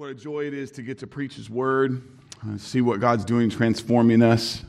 [0.00, 2.00] What a joy it is to get to preach His Word,
[2.42, 4.64] uh, see what God's doing, transforming us.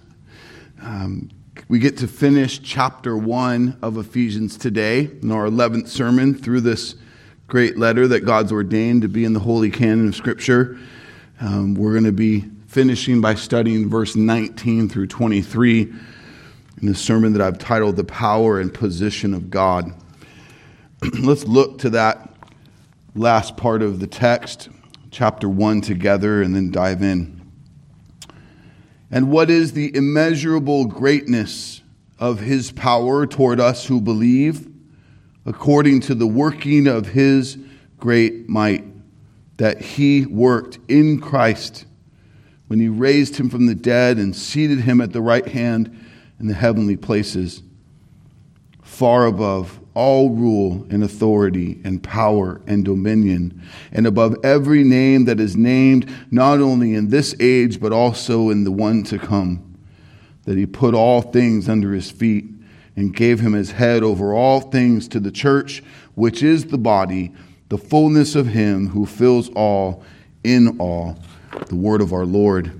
[0.81, 1.29] Um,
[1.69, 6.95] we get to finish chapter one of Ephesians today in our 11th sermon through this
[7.47, 10.77] great letter that God's ordained to be in the holy canon of Scripture.
[11.39, 15.93] Um, we're going to be finishing by studying verse 19 through 23
[16.81, 19.93] in the sermon that I've titled The Power and Position of God.
[21.21, 22.33] Let's look to that
[23.15, 24.67] last part of the text
[25.11, 27.41] chapter 1 together and then dive in.
[29.11, 31.81] And what is the immeasurable greatness
[32.17, 34.69] of his power toward us who believe,
[35.45, 37.57] according to the working of his
[37.99, 38.85] great might,
[39.57, 41.85] that he worked in Christ
[42.67, 45.93] when he raised him from the dead and seated him at the right hand
[46.39, 47.63] in the heavenly places,
[48.81, 55.39] far above all rule and authority and power and dominion, and above every name that
[55.39, 59.77] is named, not only in this age, but also in the one to come.
[60.45, 62.45] That he put all things under his feet
[62.95, 65.83] and gave him his head over all things to the church,
[66.15, 67.33] which is the body,
[67.69, 70.03] the fullness of him who fills all
[70.43, 71.17] in all.
[71.67, 72.79] The word of our Lord.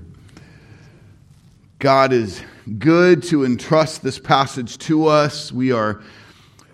[1.78, 2.42] God is
[2.78, 5.50] good to entrust this passage to us.
[5.50, 6.02] We are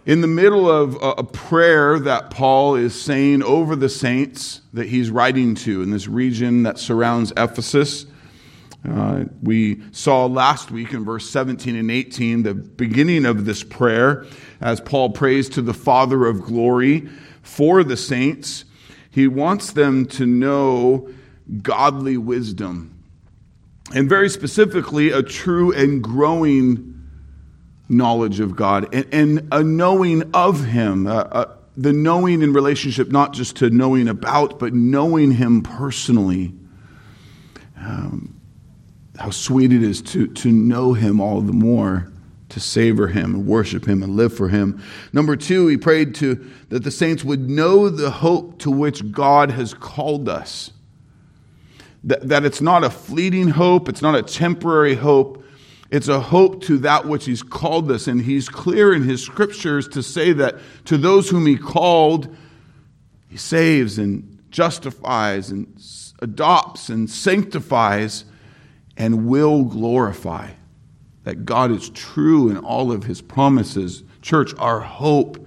[0.08, 5.10] in the middle of a prayer that Paul is saying over the saints that he's
[5.10, 8.06] writing to in this region that surrounds Ephesus.
[8.88, 14.24] Uh, we saw last week in verse 17 and 18 the beginning of this prayer
[14.62, 17.06] as Paul prays to the Father of glory
[17.42, 18.64] for the saints.
[19.10, 21.10] He wants them to know
[21.60, 23.04] godly wisdom,
[23.94, 26.97] and very specifically, a true and growing
[27.88, 31.06] knowledge of God and, and a knowing of Him.
[31.06, 36.52] Uh, uh, the knowing in relationship, not just to knowing about, but knowing Him personally.
[37.76, 38.40] Um,
[39.16, 42.10] how sweet it is to, to know Him all the more,
[42.48, 44.82] to savor Him and worship Him and live for Him.
[45.12, 49.52] Number two, he prayed to, that the saints would know the hope to which God
[49.52, 50.72] has called us.
[52.04, 55.44] That, that it's not a fleeting hope, it's not a temporary hope,
[55.90, 58.06] it's a hope to that which He's called us.
[58.06, 60.56] And He's clear in His scriptures to say that
[60.86, 62.34] to those whom He called,
[63.28, 65.82] He saves and justifies and
[66.20, 68.24] adopts and sanctifies
[68.96, 70.50] and will glorify.
[71.24, 74.02] That God is true in all of His promises.
[74.20, 75.46] Church, our hope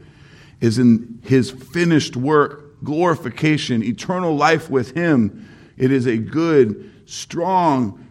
[0.60, 5.48] is in His finished work, glorification, eternal life with Him.
[5.78, 8.08] It is a good, strong,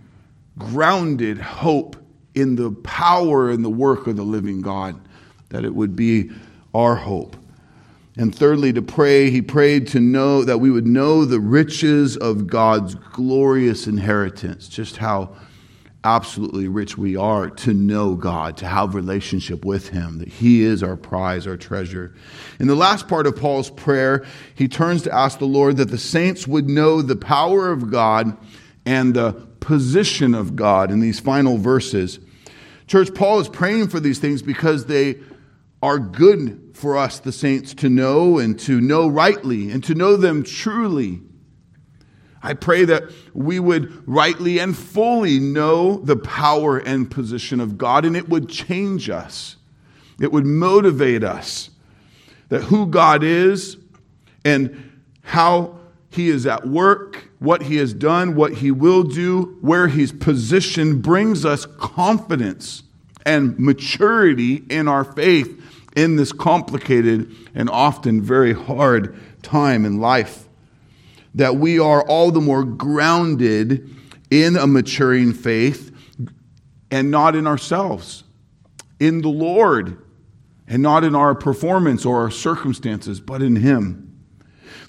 [0.59, 1.97] grounded hope
[2.35, 5.01] in the power and the work of the living God,
[5.49, 6.31] that it would be
[6.75, 7.37] our hope.
[8.17, 12.47] And thirdly, to pray, he prayed to know that we would know the riches of
[12.47, 15.37] God's glorious inheritance, just how
[16.03, 20.83] absolutely rich we are to know God, to have relationship with him, that he is
[20.83, 22.15] our prize, our treasure.
[22.59, 24.25] In the last part of Paul's prayer,
[24.55, 28.37] he turns to ask the Lord that the saints would know the power of God
[28.87, 32.19] and the position of God in these final verses.
[32.87, 35.17] Church, Paul is praying for these things because they
[35.83, 40.17] are good for us, the saints, to know and to know rightly and to know
[40.17, 41.21] them truly.
[42.43, 43.05] I pray that
[43.35, 48.49] we would rightly and fully know the power and position of God, and it would
[48.49, 49.57] change us.
[50.19, 51.71] It would motivate us
[52.49, 53.77] that who God is
[54.45, 54.91] and
[55.23, 55.79] how
[56.11, 61.03] He is at work what he has done, what he will do, where he's positioned
[61.03, 62.83] brings us confidence
[63.27, 65.61] and maturity in our faith
[65.97, 70.49] in this complicated and often very hard time in life.
[71.35, 73.89] That we are all the more grounded
[74.31, 75.91] in a maturing faith
[76.91, 78.25] and not in ourselves,
[78.99, 80.05] in the Lord,
[80.69, 84.07] and not in our performance or our circumstances, but in Him.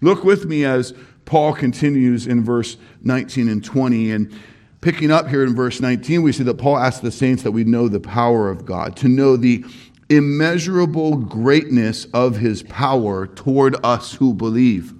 [0.01, 0.93] Look with me as
[1.25, 4.11] Paul continues in verse 19 and 20.
[4.11, 4.39] And
[4.81, 7.63] picking up here in verse 19, we see that Paul asks the saints that we
[7.63, 9.63] know the power of God, to know the
[10.09, 14.93] immeasurable greatness of his power toward us who believe.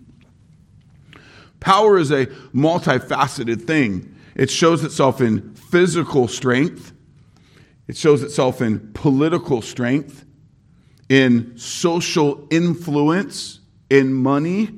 [1.60, 4.16] Power is a multifaceted thing.
[4.36, 6.94] It shows itself in physical strength,
[7.88, 10.26] it shows itself in political strength,
[11.10, 13.60] in social influence,
[13.90, 14.70] in money,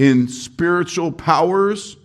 [0.00, 1.98] in spiritual powers,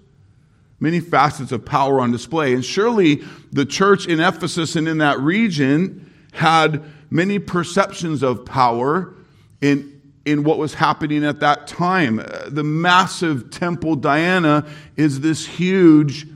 [0.81, 2.53] many facets of power on display.
[2.53, 9.13] And surely the church in Ephesus and in that region had many perceptions of power
[9.61, 9.93] in
[10.25, 12.19] in what was happening at that time.
[12.19, 14.65] Uh, the massive temple Diana
[14.97, 16.27] is this huge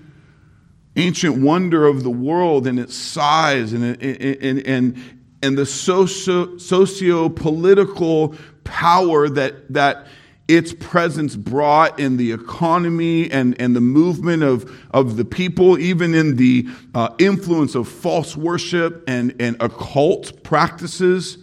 [0.95, 4.97] ancient wonder of the world and its size and, and, and,
[5.41, 10.05] and the socio political power that, that
[10.49, 16.15] its presence brought in the economy and, and the movement of, of the people, even
[16.15, 21.37] in the uh, influence of false worship and, and occult practices.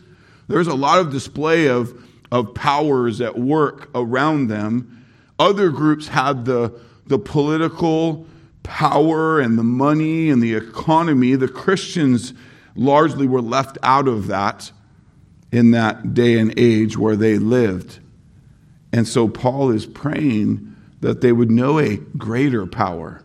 [0.49, 5.06] There's a lot of display of, of powers at work around them.
[5.38, 6.76] Other groups had the,
[7.06, 8.26] the political
[8.64, 11.37] power and the money and the economy.
[11.37, 12.35] The Christians
[12.75, 14.73] largely were left out of that
[15.53, 18.00] in that day and age where they lived.
[18.96, 23.22] And so Paul is praying that they would know a greater power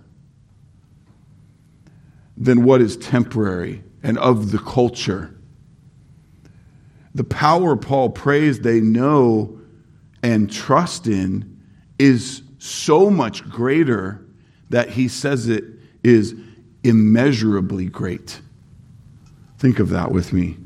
[2.35, 5.33] than what is temporary and of the culture.
[7.15, 9.61] The power Paul prays they know
[10.21, 11.61] and trust in
[11.97, 14.25] is so much greater
[14.71, 15.63] that he says it
[16.03, 16.35] is
[16.83, 18.41] immeasurably great.
[19.57, 20.57] Think of that with me.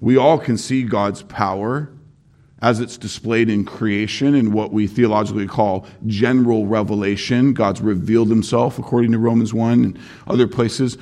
[0.00, 1.92] We all can see God's power
[2.60, 7.54] as it's displayed in creation in what we theologically call general revelation.
[7.54, 10.98] God's revealed himself, according to Romans 1 and other places,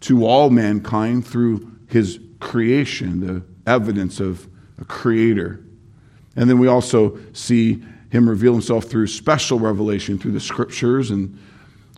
[0.00, 4.48] to all mankind through his creation, the evidence of
[4.78, 5.64] a creator.
[6.36, 11.38] And then we also see him reveal himself through special revelation through the scriptures and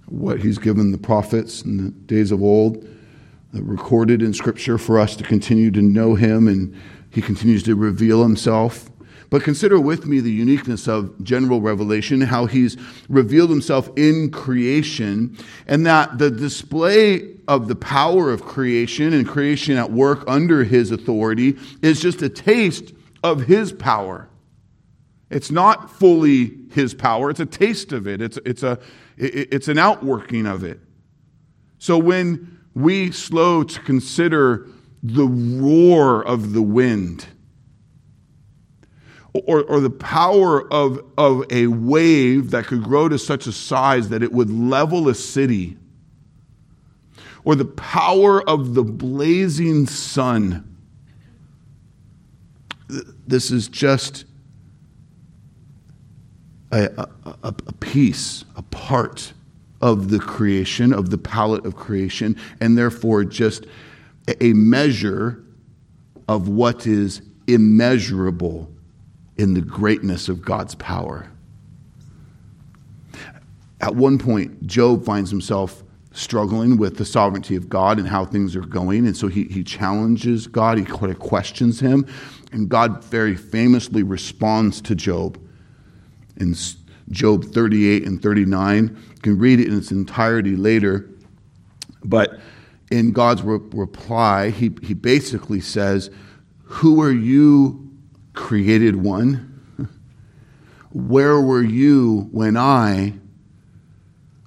[0.07, 2.87] what he's given the prophets in the days of old,
[3.53, 6.75] recorded in scripture for us to continue to know him, and
[7.11, 8.91] he continues to reveal himself.
[9.33, 12.77] But consider with me the uniqueness of general revelation, how he's
[13.09, 19.79] revealed himself in creation, and that the display of the power of creation and creation
[19.79, 22.93] at work under his authority is just a taste
[23.25, 24.29] of his power.
[25.31, 28.79] It's not fully his power, it's a taste of it, it's, it's, a,
[29.17, 30.79] it's an outworking of it.
[31.79, 34.69] So when we slow to consider
[35.03, 37.29] the roar of the wind,
[39.35, 44.11] or, or the power of, of a wave that could grow to such a size
[44.11, 45.77] that it would level a city,
[47.45, 50.69] or the power of the blazing sun.
[53.27, 54.27] This is just
[56.71, 59.33] a, a, a piece, a part
[59.81, 63.67] of the creation, of the palette of creation, and therefore just
[64.41, 65.43] a measure
[66.29, 68.72] of what is immeasurable
[69.43, 71.29] in the greatness of God's power.
[73.81, 78.55] At one point, Job finds himself struggling with the sovereignty of God and how things
[78.55, 79.05] are going.
[79.05, 82.07] And so he, he challenges God, he questions him.
[82.53, 85.41] And God very famously responds to Job
[86.37, 86.55] in
[87.11, 88.85] Job 38 and 39.
[88.87, 91.11] You can read it in its entirety later.
[92.05, 92.39] But
[92.93, 96.11] in God's re- reply, he, he basically says,
[96.63, 97.92] Who are you,
[98.35, 99.49] created one?
[100.93, 103.15] Where were you when I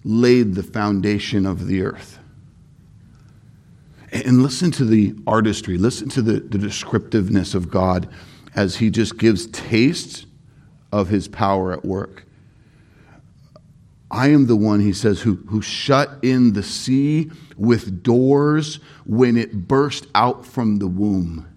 [0.03, 2.19] laid the foundation of the earth?
[4.11, 8.07] And listen to the artistry, listen to the, the descriptiveness of God
[8.55, 10.25] as he just gives taste
[10.91, 12.25] of his power at work.
[14.11, 19.35] I am the one, he says, who, who shut in the sea with doors when
[19.35, 21.47] it burst out from the womb.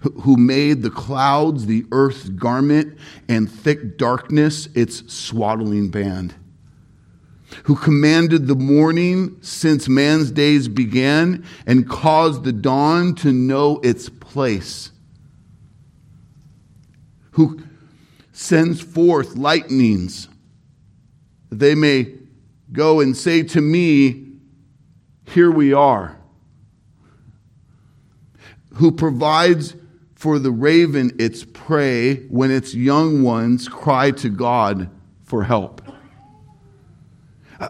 [0.00, 6.34] Who made the clouds the earth's garment and thick darkness its swaddling band.
[7.64, 14.08] Who commanded the morning since man's days began and caused the dawn to know its
[14.08, 14.92] place
[17.32, 17.62] who
[18.32, 20.28] sends forth lightnings,
[21.50, 22.14] that they may
[22.70, 24.26] go and say to me,
[25.26, 26.18] Here we are.
[28.74, 29.74] Who provides
[30.22, 34.88] for the raven its prey when its young ones cry to God
[35.24, 35.82] for help.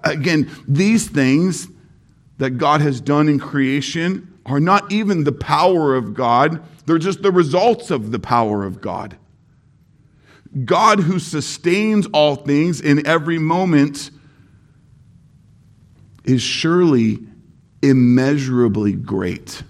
[0.04, 1.68] Again, these things
[2.37, 7.23] that God has done in creation are not even the power of God, they're just
[7.23, 9.16] the results of the power of God.
[10.66, 14.11] God who sustains all things in every moment
[16.25, 17.18] is surely
[17.80, 19.62] immeasurably great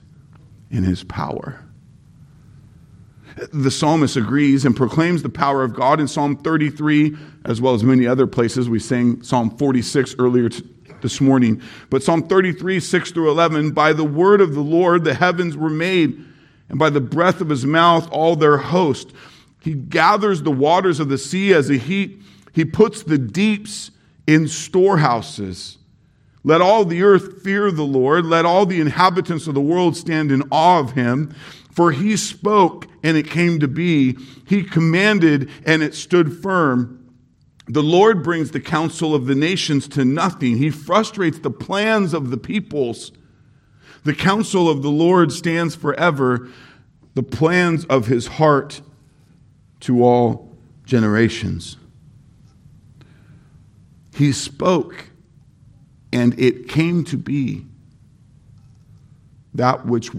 [0.73, 1.61] in his power.
[3.53, 7.83] The psalmist agrees and proclaims the power of God in Psalm 33, as well as
[7.83, 8.69] many other places.
[8.69, 10.65] We sang Psalm 46 earlier t-
[11.01, 11.61] this morning.
[11.91, 15.71] But Psalm 33, 6 through 11, by the word of the Lord the heavens were
[15.71, 16.25] made
[16.69, 19.13] and by the breath of his mouth all their host.
[19.61, 22.21] He gathers the waters of the sea as a heat.
[22.53, 23.91] He puts the deeps
[24.27, 25.79] in storehouses.
[26.45, 28.27] Let all the earth fear the Lord.
[28.27, 31.35] Let all the inhabitants of the world stand in awe of him.
[31.73, 34.17] For he spoke and it came to be.
[34.47, 36.99] He commanded and it stood firm.
[37.67, 40.59] The Lord brings the counsel of the nations to nothing.
[40.59, 43.13] He frustrates the plans of the peoples.
[44.05, 46.49] The counsel of the Lord stands forever,
[47.15, 48.83] the plans of his heart
[49.81, 51.77] to all generations.
[54.15, 55.11] He spoke,
[56.13, 57.65] and it came to be
[59.55, 60.11] that which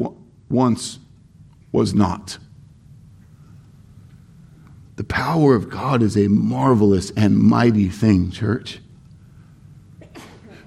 [0.50, 1.00] once
[1.74, 2.38] was not.
[4.96, 8.80] The power of God is a marvelous and mighty thing, church.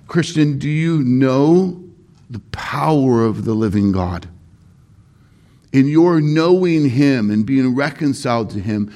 [0.08, 1.82] Christian, do you know
[2.28, 4.28] the power of the living God?
[5.72, 8.92] In your knowing Him and being reconciled to Him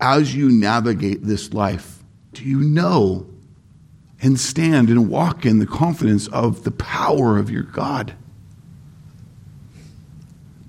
[0.00, 2.02] as you navigate this life,
[2.32, 3.26] do you know
[4.20, 8.14] and stand and walk in the confidence of the power of your God?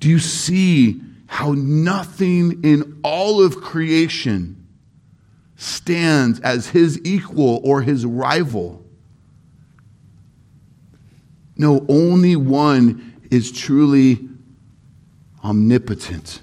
[0.05, 4.67] Do you see how nothing in all of creation
[5.55, 8.85] stands as his equal or his rival?
[11.57, 14.29] No, only one is truly
[15.43, 16.39] omnipotent.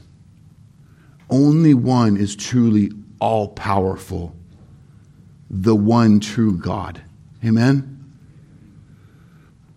[1.31, 2.91] Only one is truly
[3.21, 4.35] all powerful
[5.49, 7.01] the one true God.
[7.45, 8.02] Amen?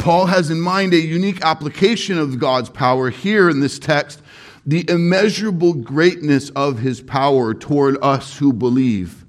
[0.05, 4.21] Paul has in mind a unique application of God's power here in this text
[4.63, 9.25] the immeasurable greatness of his power toward us who believe.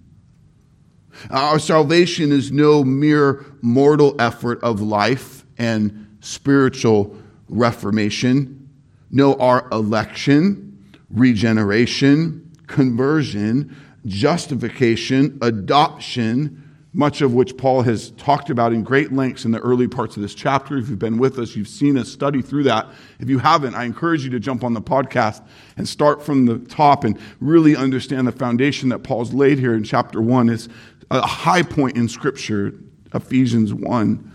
[1.30, 7.16] Our salvation is no mere mortal effort of life and spiritual
[7.49, 8.68] reformation.
[9.11, 10.78] No, our election,
[11.09, 16.65] regeneration, conversion, justification, adoption,
[16.97, 20.23] much of which Paul has talked about in great lengths in the early parts of
[20.23, 20.79] this chapter.
[20.79, 22.88] If you've been with us, you've seen us study through that.
[23.21, 26.59] If you haven't, I encourage you to jump on the podcast and start from the
[26.59, 30.49] top and really understand the foundation that Paul's laid here in chapter 1.
[30.49, 30.71] It's
[31.11, 32.73] a high point in Scripture,
[33.12, 34.33] Ephesians 1.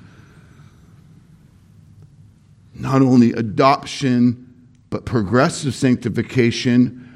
[2.76, 7.08] Not only adoption, but progressive sanctification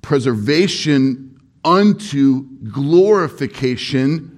[0.00, 1.35] preservation
[1.66, 4.32] unto glorification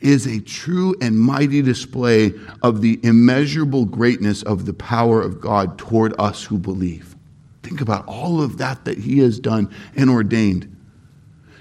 [0.00, 2.32] is a true and mighty display
[2.62, 7.16] of the immeasurable greatness of the power of God toward us who believe.
[7.62, 10.74] Think about all of that that He has done and ordained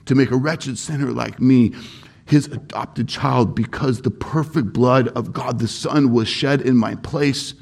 [0.06, 1.74] to make a wretched sinner like me
[2.30, 6.94] his adopted child because the perfect blood of God the Son was shed in my
[6.96, 7.56] place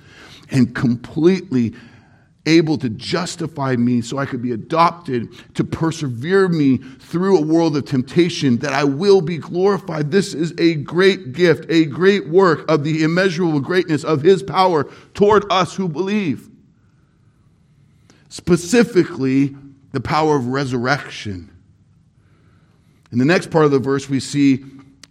[0.52, 1.74] and completely
[2.48, 7.78] able to justify me so I could be adopted, to persevere me through a world
[7.78, 10.10] of temptation, that I will be glorified.
[10.10, 14.90] This is a great gift, a great work of the immeasurable greatness of His power
[15.14, 16.50] toward us who believe.
[18.30, 19.56] Specifically,
[19.92, 21.52] the power of resurrection.
[23.12, 24.64] In the next part of the verse, we see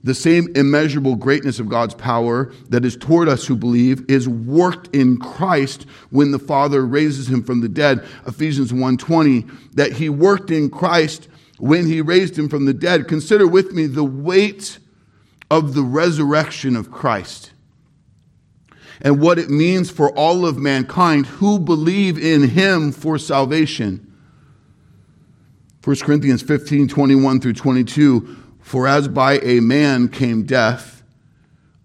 [0.06, 4.94] the same immeasurable greatness of God's power that is toward us who believe is worked
[4.94, 8.06] in Christ when the Father raises him from the dead.
[8.24, 9.44] Ephesians 1:20
[9.74, 11.26] that he worked in Christ
[11.58, 13.08] when he raised him from the dead.
[13.08, 14.78] Consider with me the weight
[15.50, 17.50] of the resurrection of Christ
[19.02, 24.06] and what it means for all of mankind who believe in him for salvation.
[25.82, 31.04] 1 Corinthians 15, 21 through 22 for as by a man came death,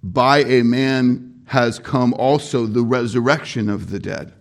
[0.02, 4.34] by a man has come also the resurrection of the dead.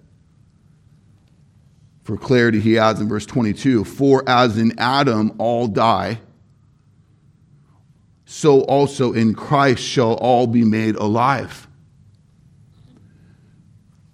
[2.02, 6.18] For clarity, he adds in verse 22 For as in Adam all die,
[8.24, 11.68] so also in Christ shall all be made alive.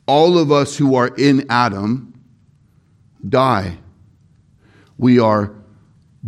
[0.09, 2.13] All of us who are in Adam
[3.29, 3.79] die.
[4.99, 5.55] We are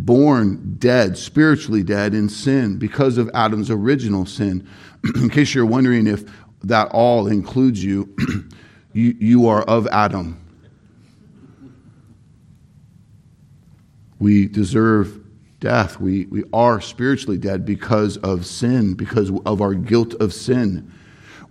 [0.05, 4.67] born dead, spiritually dead in sin because of Adam's original sin.
[5.15, 6.23] in case you're wondering if
[6.63, 8.13] that all includes you,
[8.93, 10.39] you, you are of Adam.
[14.19, 15.19] We deserve
[15.59, 15.99] death.
[15.99, 20.93] We, we are spiritually dead because of sin, because of our guilt of sin.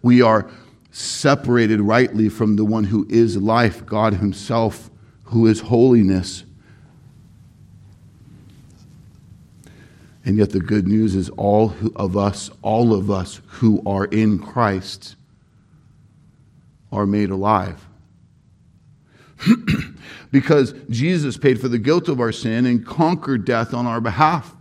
[0.02, 0.50] We are
[0.90, 4.90] separated rightly from the one who is life, God Himself,
[5.24, 6.44] who is holiness.
[10.28, 14.38] And yet, the good news is all of us, all of us who are in
[14.38, 15.16] Christ,
[16.92, 17.82] are made alive.
[20.30, 24.54] because Jesus paid for the guilt of our sin and conquered death on our behalf.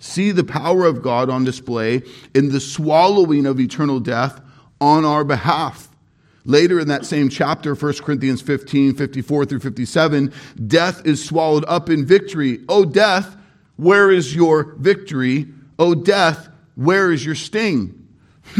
[0.00, 2.02] See the power of God on display
[2.34, 4.38] in the swallowing of eternal death
[4.82, 5.88] on our behalf.
[6.44, 10.30] Later in that same chapter, 1 Corinthians 15, 54 through 57,
[10.66, 12.60] death is swallowed up in victory.
[12.68, 13.34] O death,
[13.76, 15.46] where is your victory?
[15.78, 18.08] O death, where is your sting?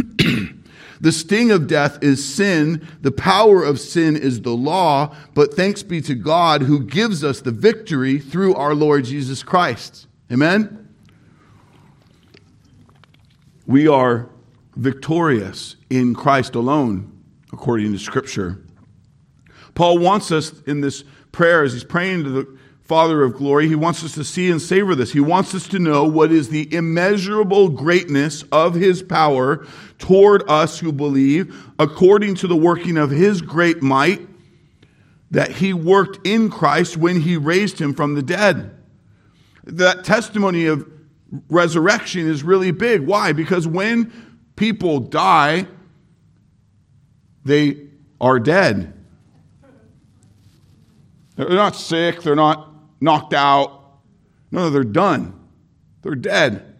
[1.00, 2.86] the sting of death is sin.
[3.00, 5.14] The power of sin is the law.
[5.34, 10.06] But thanks be to God who gives us the victory through our Lord Jesus Christ.
[10.30, 10.88] Amen?
[13.66, 14.28] We are
[14.76, 18.62] victorious in Christ alone, according to Scripture.
[19.74, 23.74] Paul wants us in this prayer, as he's praying to the Father of glory, he
[23.74, 25.12] wants us to see and savor this.
[25.12, 29.66] He wants us to know what is the immeasurable greatness of his power
[29.98, 34.20] toward us who believe, according to the working of his great might
[35.32, 38.70] that he worked in Christ when he raised him from the dead.
[39.64, 40.88] That testimony of
[41.50, 43.00] resurrection is really big.
[43.00, 43.32] Why?
[43.32, 44.12] Because when
[44.54, 45.66] people die,
[47.44, 47.88] they
[48.20, 48.92] are dead.
[51.34, 53.82] They're not sick, they're not knocked out.
[54.50, 55.38] No, they're done.
[56.02, 56.74] They're dead.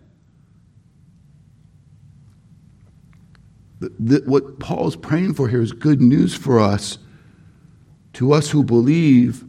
[3.81, 6.99] The, the, what Paul is praying for here is good news for us,
[8.15, 9.45] to us who believe.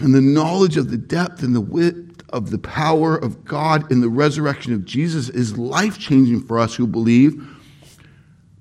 [0.00, 4.00] And the knowledge of the depth and the width of the power of God in
[4.00, 7.46] the resurrection of Jesus is life changing for us who believe.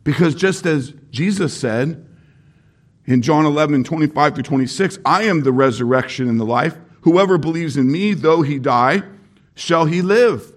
[0.03, 2.05] Because just as Jesus said,
[3.09, 6.77] in John 11, 25 through 26, I am the resurrection and the life.
[7.01, 9.01] Whoever believes in me, though he die,
[9.55, 10.53] shall he live.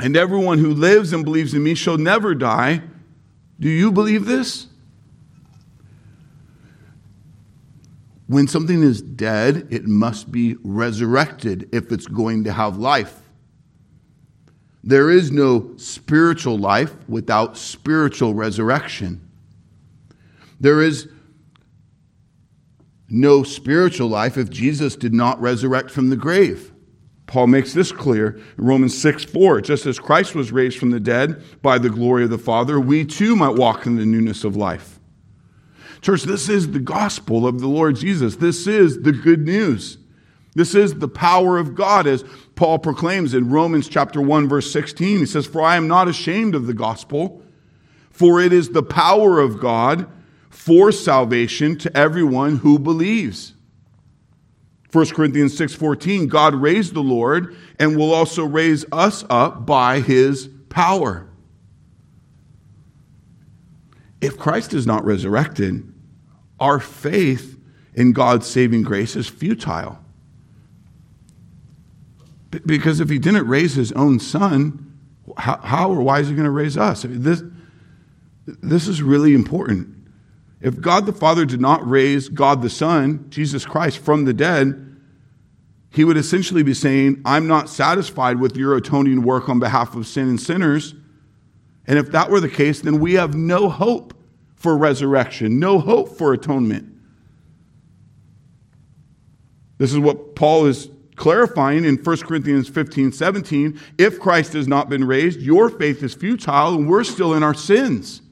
[0.00, 2.82] And everyone who lives and believes in me shall never die.
[3.60, 4.66] Do you believe this?
[8.26, 13.22] When something is dead, it must be resurrected if it's going to have life.
[14.82, 19.27] There is no spiritual life without spiritual resurrection.
[20.60, 21.08] There is
[23.08, 26.72] no spiritual life if Jesus did not resurrect from the grave.
[27.26, 29.60] Paul makes this clear in Romans 6 4.
[29.60, 33.04] Just as Christ was raised from the dead by the glory of the Father, we
[33.04, 34.98] too might walk in the newness of life.
[36.00, 38.36] Church, this is the gospel of the Lord Jesus.
[38.36, 39.98] This is the good news.
[40.54, 45.18] This is the power of God, as Paul proclaims in Romans chapter 1, verse 16.
[45.18, 47.42] He says, For I am not ashamed of the gospel,
[48.10, 50.10] for it is the power of God
[50.68, 53.54] for salvation to everyone who believes.
[54.92, 60.50] 1 Corinthians 6:14 God raised the Lord and will also raise us up by his
[60.68, 61.26] power.
[64.20, 65.90] If Christ is not resurrected,
[66.60, 67.58] our faith
[67.94, 69.98] in God's saving grace is futile.
[72.66, 74.98] Because if he didn't raise his own son,
[75.38, 77.06] how, how or why is he going to raise us?
[77.06, 77.42] I mean, this,
[78.46, 79.97] this is really important.
[80.60, 84.96] If God the Father did not raise God the Son, Jesus Christ, from the dead,
[85.90, 90.06] he would essentially be saying, I'm not satisfied with your atoning work on behalf of
[90.06, 90.94] sin and sinners.
[91.86, 94.14] And if that were the case, then we have no hope
[94.56, 96.92] for resurrection, no hope for atonement.
[99.78, 103.80] This is what Paul is clarifying in 1 Corinthians 15 17.
[103.96, 107.54] If Christ has not been raised, your faith is futile and we're still in our
[107.54, 108.22] sins.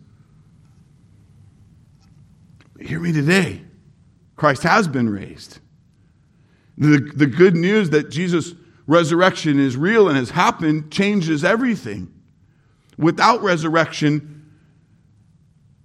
[2.86, 3.62] Hear me today.
[4.36, 5.58] Christ has been raised.
[6.78, 8.54] The, the good news that Jesus'
[8.86, 12.12] resurrection is real and has happened changes everything.
[12.96, 14.52] Without resurrection,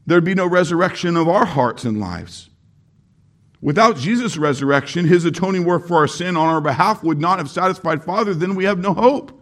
[0.06, 2.50] there'd be no resurrection of our hearts and lives.
[3.62, 7.50] Without Jesus' resurrection, his atoning work for our sin on our behalf would not have
[7.50, 9.41] satisfied Father, then we have no hope.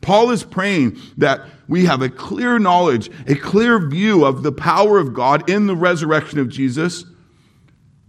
[0.00, 4.98] Paul is praying that we have a clear knowledge, a clear view of the power
[4.98, 7.04] of God in the resurrection of Jesus.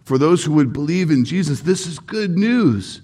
[0.04, 3.02] For those who would believe in Jesus, this is good news.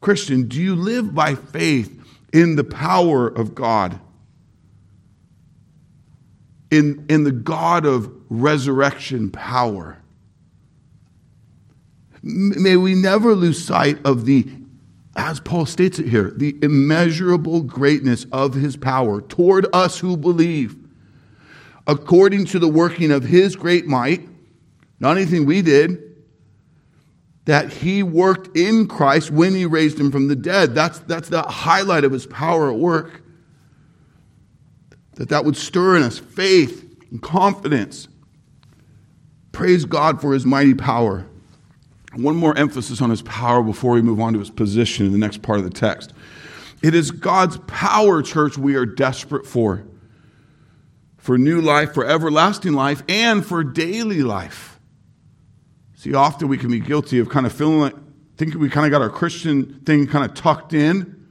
[0.00, 1.98] Christian, do you live by faith
[2.32, 3.98] in the power of God?
[6.70, 10.02] In, in the God of resurrection power?
[12.22, 14.46] May we never lose sight of the
[15.16, 20.76] as Paul states it here, the immeasurable greatness of his power toward us who believe,
[21.86, 24.28] according to the working of his great might,
[24.98, 26.02] not anything we did,
[27.44, 30.74] that he worked in Christ when he raised him from the dead.
[30.74, 33.22] That's, that's the highlight of his power at work.
[35.16, 38.08] That that would stir in us faith, and confidence.
[39.52, 41.26] Praise God for his mighty power.
[42.16, 45.18] One more emphasis on his power before we move on to his position in the
[45.18, 46.12] next part of the text.
[46.82, 49.84] It is God's power, church, we are desperate for.
[51.16, 54.78] For new life, for everlasting life, and for daily life.
[55.94, 57.94] See, often we can be guilty of kind of feeling like,
[58.36, 61.26] thinking we kind of got our Christian thing kind of tucked in,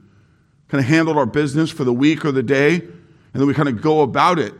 [0.68, 2.92] kind of handled our business for the week or the day, and
[3.32, 4.54] then we kind of go about it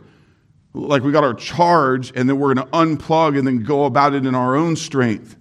[0.73, 4.13] like we got our charge, and then we're going to unplug and then go about
[4.13, 5.35] it in our own strength.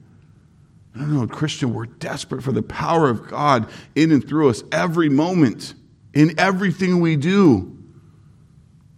[0.94, 5.08] No, no, Christian, we're desperate for the power of God in and through us every
[5.08, 5.74] moment,
[6.12, 7.76] in everything we do.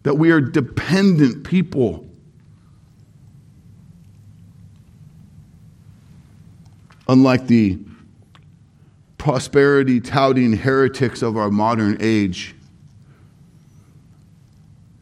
[0.03, 2.07] That we are dependent people.
[7.09, 7.79] Unlike the
[9.17, 12.55] prosperity touting heretics of our modern age,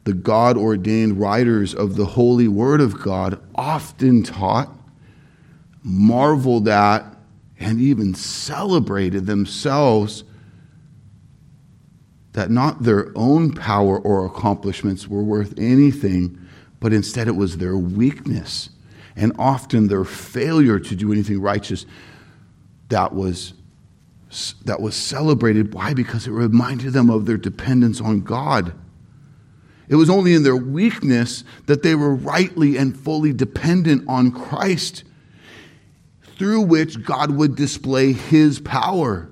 [0.05, 4.71] the God ordained writers of the holy word of God often taught,
[5.85, 7.05] marveled at,
[7.61, 10.25] and even celebrated themselves
[12.33, 16.37] that not their own power or accomplishments were worth anything,
[16.81, 18.71] but instead it was their weakness
[19.15, 21.87] and often their failure to do anything righteous
[22.89, 23.55] that was
[24.65, 25.73] that was celebrated.
[25.73, 25.95] Why?
[25.95, 28.73] Because it reminded them of their dependence on God.
[29.89, 35.05] It was only in their weakness that they were rightly and fully dependent on Christ,
[36.39, 39.31] through which God would display his power.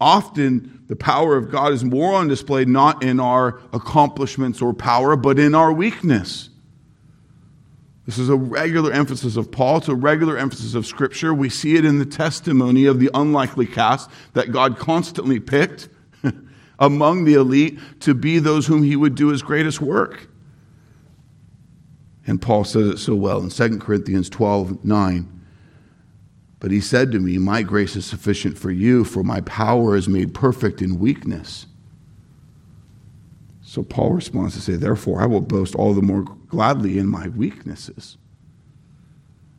[0.00, 5.16] Often, the power of God is more on display not in our accomplishments or power,
[5.16, 6.50] but in our weakness.
[8.04, 9.78] This is a regular emphasis of Paul.
[9.78, 11.34] It's a regular emphasis of Scripture.
[11.34, 15.88] We see it in the testimony of the unlikely cast that God constantly picked
[16.78, 20.28] among the elite to be those whom he would do his greatest work.
[22.28, 25.35] And Paul says it so well in 2 Corinthians 12 9.
[26.66, 30.08] But he said to me, My grace is sufficient for you, for my power is
[30.08, 31.66] made perfect in weakness.
[33.62, 37.28] So Paul responds to say, Therefore, I will boast all the more gladly in my
[37.28, 38.16] weaknesses,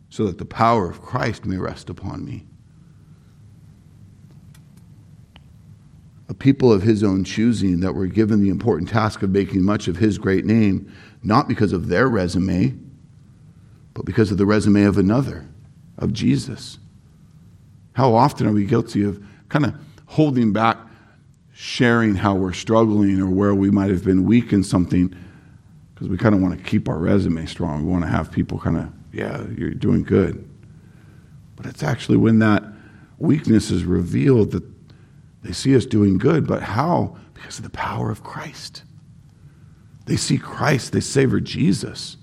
[0.10, 2.44] so that the power of Christ may rest upon me.
[6.28, 9.88] a people of his own choosing that were given the important task of making much
[9.88, 10.94] of his great name,
[11.24, 12.78] not because of their resume,
[13.94, 15.48] but because of the resume of another,
[15.98, 16.80] of Jesus.
[17.98, 19.74] How often are we guilty of kind of
[20.06, 20.78] holding back,
[21.52, 25.16] sharing how we're struggling or where we might have been weak in something
[25.96, 27.88] because we kind of want to keep our resume strong.
[27.88, 30.48] We want to have people kind of, yeah, you're doing good.
[31.56, 32.64] But it's actually when that
[33.18, 34.64] weakness is revealed that
[35.42, 37.18] they see us doing good, but how?
[37.34, 38.84] Because of the power of Christ.
[40.06, 42.18] They see Christ, they savor Jesus.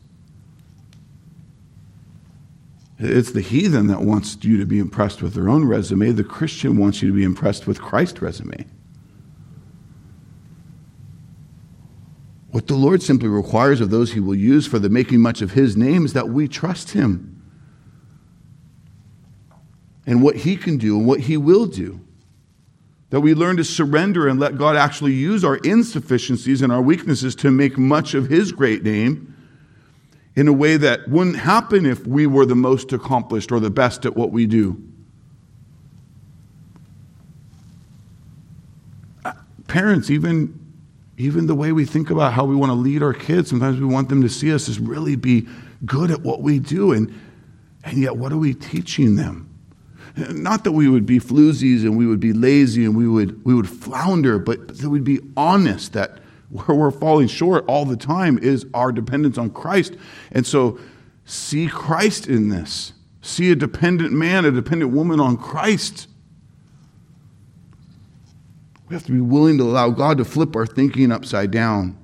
[2.98, 6.12] It's the heathen that wants you to be impressed with their own resume.
[6.12, 8.66] The Christian wants you to be impressed with Christ's resume.
[12.50, 15.52] What the Lord simply requires of those he will use for the making much of
[15.52, 17.42] his name is that we trust him
[20.07, 22.00] and what he can do and what he will do.
[23.11, 27.35] That we learn to surrender and let God actually use our insufficiencies and our weaknesses
[27.37, 29.33] to make much of His great name
[30.36, 34.04] in a way that wouldn't happen if we were the most accomplished or the best
[34.04, 34.82] at what we do.
[39.24, 39.32] Uh,
[39.68, 40.58] parents, even,
[41.16, 43.86] even the way we think about how we want to lead our kids, sometimes we
[43.86, 45.46] want them to see us as really be
[45.86, 46.92] good at what we do.
[46.92, 47.16] And,
[47.84, 49.48] and yet, what are we teaching them?
[50.16, 53.54] Not that we would be floozies and we would be lazy and we would, we
[53.54, 56.18] would flounder, but that we'd be honest that
[56.54, 59.96] where we're falling short all the time is our dependence on Christ.
[60.30, 60.78] And so
[61.24, 62.92] see Christ in this.
[63.22, 66.06] See a dependent man, a dependent woman on Christ.
[68.88, 71.98] We have to be willing to allow God to flip our thinking upside down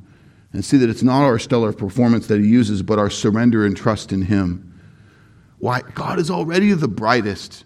[0.52, 3.76] and see that it's not our stellar performance that He uses, but our surrender and
[3.76, 4.66] trust in Him.
[5.58, 5.82] Why?
[5.94, 7.64] God is already the brightest.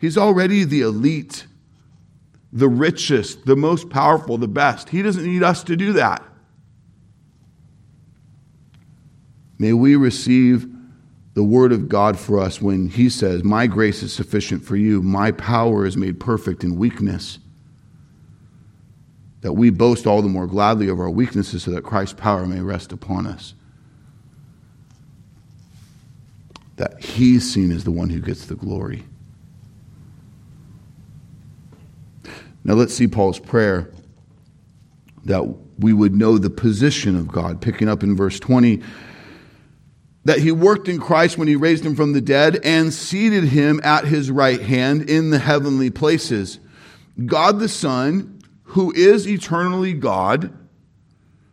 [0.00, 1.46] He's already the elite,
[2.52, 4.90] the richest, the most powerful, the best.
[4.90, 6.22] He doesn't need us to do that.
[9.58, 10.66] May we receive
[11.34, 15.00] the word of God for us when He says, My grace is sufficient for you,
[15.00, 17.38] my power is made perfect in weakness.
[19.40, 22.60] That we boast all the more gladly of our weaknesses so that Christ's power may
[22.60, 23.54] rest upon us.
[26.76, 29.04] That He's seen as the one who gets the glory.
[32.64, 33.90] Now let's see Paul's prayer
[35.24, 35.42] that
[35.78, 37.60] we would know the position of God.
[37.60, 38.82] Picking up in verse 20,
[40.24, 43.80] that he worked in Christ when he raised him from the dead and seated him
[43.82, 46.60] at his right hand in the heavenly places.
[47.26, 50.56] God the Son, who is eternally God,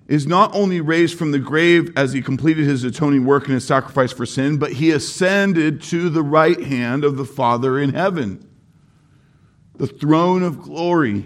[0.08, 3.65] is not only raised from the grave as he completed his atoning work and his
[3.65, 8.43] sacrifice for sin, but he ascended to the right hand of the Father in heaven,
[9.79, 11.25] the throne of glory.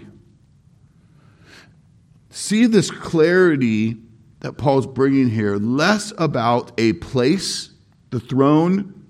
[2.30, 3.96] See this clarity
[4.40, 7.70] that Paul's bringing here, less about a place,
[8.10, 9.06] the throne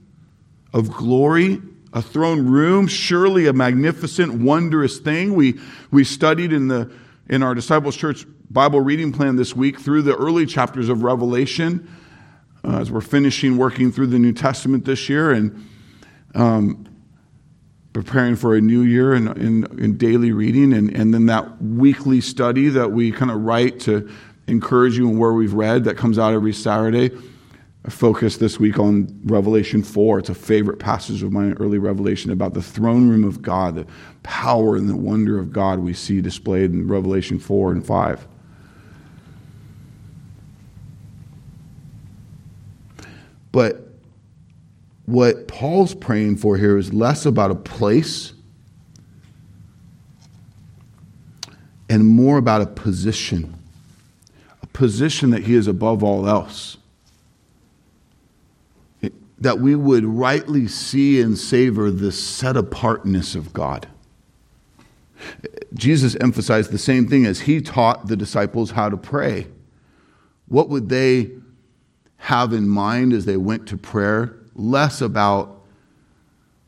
[0.72, 1.60] of glory,
[1.92, 5.34] a throne room, surely a magnificent, wondrous thing.
[5.34, 6.90] We, we studied in, the,
[7.28, 11.88] in our Disciples Church Bible reading plan this week through the early chapters of Revelation
[12.64, 15.68] uh, as we're finishing working through the New Testament this year and
[16.34, 16.86] um,
[17.94, 22.20] preparing for a new year in, in, in daily reading, and, and then that weekly
[22.20, 24.10] study that we kind of write to
[24.48, 27.10] encourage you in where we've read that comes out every Saturday.
[27.86, 30.18] I focus this week on Revelation 4.
[30.18, 33.86] It's a favorite passage of my early revelation about the throne room of God, the
[34.24, 38.26] power and the wonder of God we see displayed in Revelation 4 and 5.
[43.52, 43.83] But
[45.06, 48.32] what Paul's praying for here is less about a place
[51.88, 53.54] and more about a position,
[54.62, 56.78] a position that he is above all else.
[59.44, 63.86] that we would rightly see and savor the set apartness of God.
[65.74, 69.46] Jesus emphasized the same thing as he taught the disciples how to pray.
[70.46, 71.30] What would they
[72.16, 75.62] have in mind as they went to prayer, less about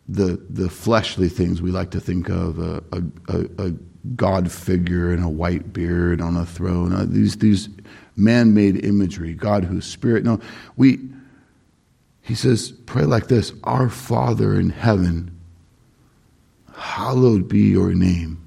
[0.08, 3.72] the, the fleshly things we like to think of a, a, a
[4.14, 7.68] God figure in a white beard on a throne, uh, these, these
[8.16, 10.24] man made imagery, God who's spirit.
[10.24, 10.40] No,
[10.76, 11.00] we,
[12.22, 15.36] he says, pray like this Our Father in heaven,
[16.74, 18.42] hallowed be your name.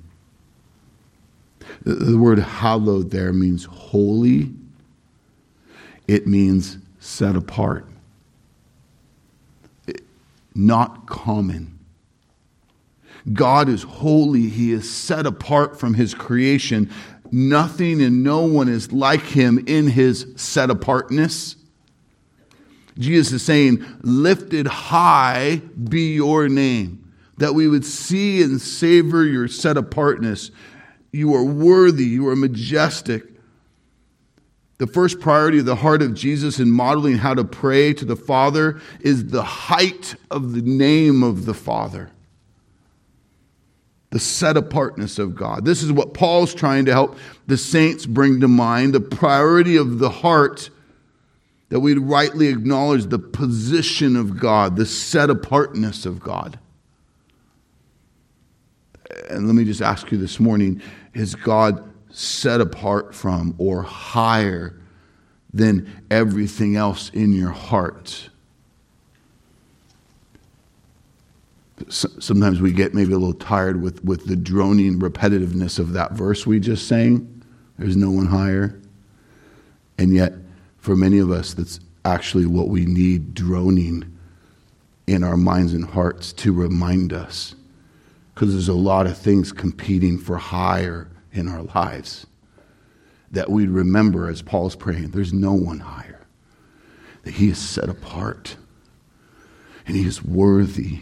[1.83, 4.51] The, the word hallowed there means holy,
[6.07, 7.85] it means set apart,
[10.55, 11.79] not common.
[13.31, 14.47] God is holy.
[14.49, 16.91] He is set apart from his creation.
[17.31, 21.55] Nothing and no one is like him in his set apartness.
[22.97, 29.47] Jesus is saying, Lifted high be your name, that we would see and savor your
[29.47, 30.51] set apartness.
[31.11, 33.23] You are worthy, you are majestic.
[34.79, 38.15] The first priority of the heart of Jesus in modeling how to pray to the
[38.15, 42.09] Father is the height of the name of the Father,
[44.11, 45.65] the set apartness of God.
[45.65, 49.99] This is what Paul's trying to help the saints bring to mind the priority of
[49.99, 50.69] the heart
[51.67, 56.57] that we'd rightly acknowledge the position of God, the set apartness of God.
[59.29, 60.81] And let me just ask you this morning
[61.13, 61.83] is God
[62.19, 64.75] set apart from or higher
[65.53, 68.29] than everything else in your heart.
[71.87, 76.45] Sometimes we get maybe a little tired with, with the droning repetitiveness of that verse
[76.45, 77.41] we just sang.
[77.77, 78.77] There's no one higher.
[79.97, 80.33] And yet,
[80.77, 84.17] for many of us, that's actually what we need droning
[85.07, 87.55] in our minds and hearts to remind us.
[88.33, 92.25] Because there's a lot of things competing for higher in our lives
[93.31, 96.25] that we'd remember as Paul's praying there's no one higher,
[97.23, 98.55] that he is set apart
[99.85, 101.01] and he is worthy.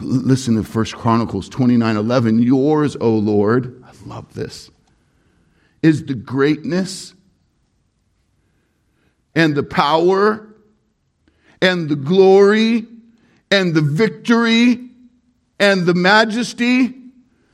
[0.00, 2.38] Listen to 1 Chronicles 29 11.
[2.40, 4.70] Yours, O Lord, I love this,
[5.82, 7.14] is the greatness
[9.34, 10.46] and the power
[11.60, 12.86] and the glory
[13.50, 14.88] and the victory
[15.58, 16.99] and the majesty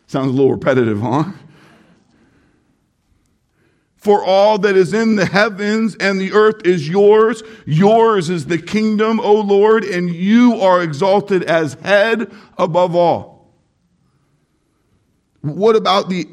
[0.07, 1.25] Sounds a little repetitive, huh?
[3.97, 7.43] For all that is in the heavens and the earth is yours.
[7.65, 13.51] Yours is the kingdom, O Lord, and you are exalted as head above all.
[15.41, 16.29] What about the,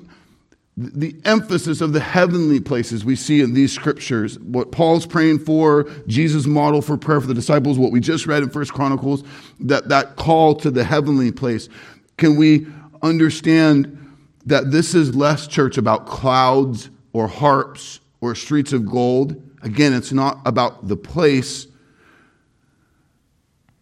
[0.77, 4.38] the emphasis of the heavenly places we see in these scriptures?
[4.38, 8.43] What Paul's praying for, Jesus' model for prayer for the disciples, what we just read
[8.43, 9.23] in First Chronicles,
[9.62, 11.69] that, that call to the heavenly place.
[12.17, 12.67] Can we
[13.03, 13.99] understand
[14.45, 19.41] that this is less church about clouds or harps or streets of gold.
[19.61, 21.67] Again, it's not about the place.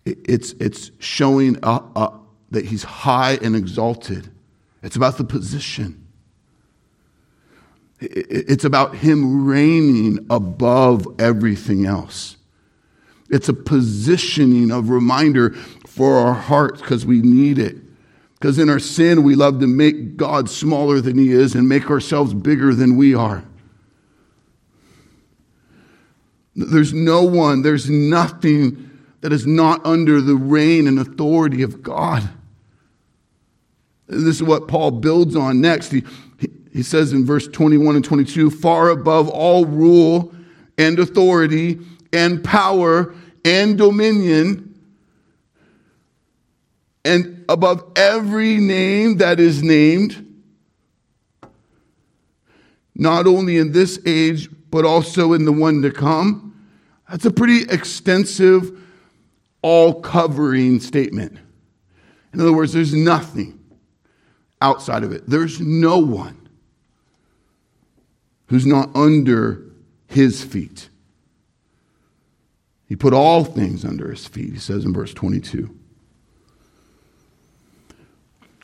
[0.05, 4.29] It's, it's showing that he's high and exalted.
[4.83, 6.01] It's about the position.
[8.01, 12.37] It's about Him reigning above everything else.
[13.29, 15.51] It's a positioning of reminder
[15.85, 17.77] for our hearts because we need it.
[18.41, 21.91] Because in our sin, we love to make God smaller than He is and make
[21.91, 23.43] ourselves bigger than we are.
[26.55, 28.89] There's no one, there's nothing
[29.21, 32.27] that is not under the reign and authority of God.
[34.07, 35.91] This is what Paul builds on next.
[35.91, 36.03] He,
[36.73, 40.33] he says in verse 21 and 22 far above all rule
[40.79, 41.79] and authority
[42.11, 43.13] and power
[43.45, 44.67] and dominion,
[47.05, 50.25] and above every name that is named,
[52.95, 56.47] not only in this age, but also in the one to come.
[57.09, 58.79] That's a pretty extensive,
[59.61, 61.37] all covering statement.
[62.33, 63.59] In other words, there's nothing
[64.61, 66.47] outside of it, there's no one
[68.47, 69.65] who's not under
[70.07, 70.87] his feet.
[72.87, 75.80] He put all things under his feet, he says in verse 22.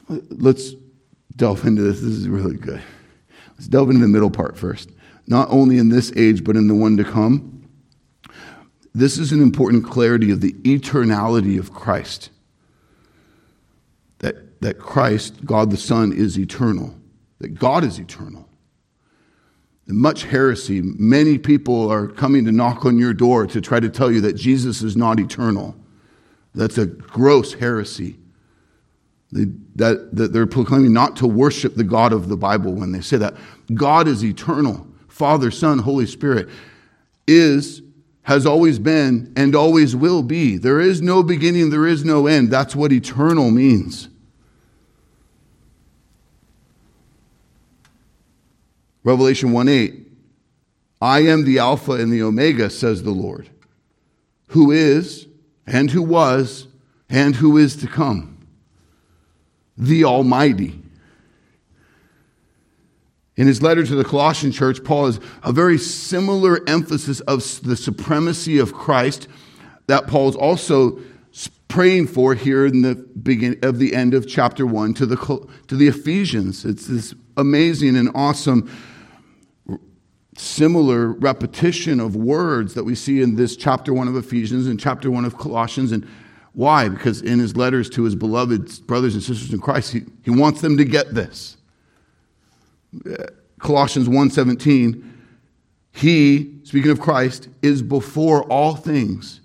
[0.07, 0.73] Let's
[1.35, 2.01] delve into this.
[2.01, 2.81] This is really good.
[3.51, 4.89] Let's delve into the middle part first.
[5.27, 7.69] Not only in this age, but in the one to come.
[8.93, 12.29] This is an important clarity of the eternality of Christ.
[14.19, 16.95] That, that Christ, God the Son, is eternal,
[17.39, 18.47] that God is eternal
[19.87, 20.81] much heresy.
[20.81, 24.33] Many people are coming to knock on your door to try to tell you that
[24.33, 25.75] Jesus is not eternal.
[26.53, 28.17] That's a gross heresy.
[29.31, 33.01] They, that, that they're proclaiming not to worship the God of the Bible when they
[33.01, 33.35] say that.
[33.73, 34.87] God is eternal.
[35.07, 36.47] Father, Son, Holy Spirit
[37.27, 37.81] is,
[38.23, 40.57] has always been, and always will be.
[40.57, 42.51] There is no beginning, there is no end.
[42.51, 44.07] That's what eternal means.
[49.03, 50.07] Revelation 1 8,
[51.01, 53.49] I am the Alpha and the Omega, says the Lord,
[54.47, 55.27] who is,
[55.65, 56.67] and who was,
[57.09, 58.36] and who is to come,
[59.77, 60.81] the Almighty.
[63.35, 67.75] In his letter to the Colossian church, Paul has a very similar emphasis of the
[67.75, 69.27] supremacy of Christ
[69.85, 70.99] that Paul is also
[71.67, 75.75] praying for here in the beginning of the end of chapter 1 to the, to
[75.75, 76.65] the Ephesians.
[76.65, 78.69] It's this amazing and awesome
[80.39, 85.09] similar repetition of words that we see in this chapter 1 of Ephesians and chapter
[85.09, 85.91] 1 of Colossians.
[85.91, 86.07] And
[86.57, 86.89] why?
[86.89, 90.61] Because in his letters to his beloved brothers and sisters in Christ, he, he wants
[90.61, 91.55] them to get this.
[93.59, 95.07] Colossians 1:17,
[95.91, 99.41] he, speaking of Christ, is before all things.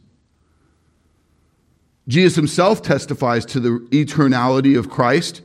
[2.09, 5.43] Jesus himself testifies to the eternality of Christ,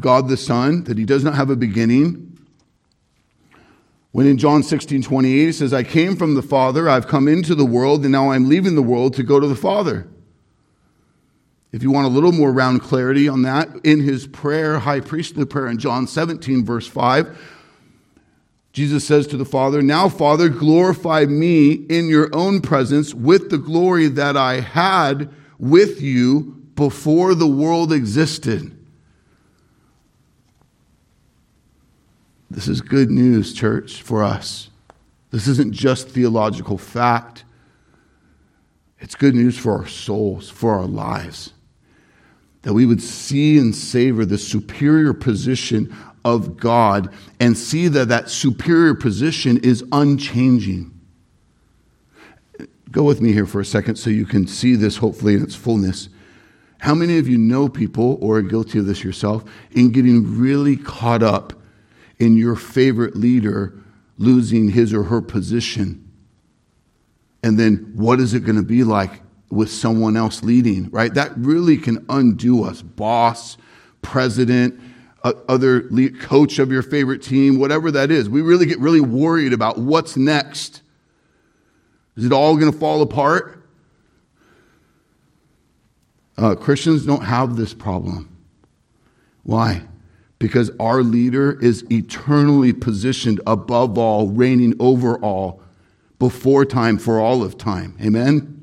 [0.00, 2.26] God the Son, that he does not have a beginning
[4.10, 7.54] when in John 16, 28, he says, I came from the Father, I've come into
[7.54, 10.08] the world, and now I'm leaving the world to go to the Father.
[11.72, 15.44] If you want a little more round clarity on that, in his prayer, high priestly
[15.44, 17.38] prayer in John 17, verse 5,
[18.72, 23.58] Jesus says to the Father, Now, Father, glorify me in your own presence with the
[23.58, 28.76] glory that I had with you before the world existed.
[32.50, 34.70] This is good news, church, for us.
[35.30, 37.44] This isn't just theological fact,
[38.98, 41.54] it's good news for our souls, for our lives.
[42.62, 48.28] That we would see and savor the superior position of God and see that that
[48.28, 50.92] superior position is unchanging.
[52.90, 55.54] Go with me here for a second so you can see this hopefully in its
[55.54, 56.08] fullness.
[56.80, 60.76] How many of you know people, or are guilty of this yourself, in getting really
[60.76, 61.52] caught up
[62.18, 63.74] in your favorite leader
[64.18, 66.06] losing his or her position.
[67.42, 71.12] And then what is it going to be like with someone else leading, right?
[71.12, 72.82] That really can undo us.
[72.82, 73.56] Boss,
[74.02, 74.80] president,
[75.22, 78.28] other lead, coach of your favorite team, whatever that is.
[78.28, 80.82] We really get really worried about what's next.
[82.16, 83.62] Is it all going to fall apart?
[86.38, 88.34] Uh, Christians don't have this problem.
[89.42, 89.82] Why?
[90.40, 95.62] because our leader is eternally positioned above all, reigning over all,
[96.18, 97.96] before time, for all of time.
[98.02, 98.59] Amen?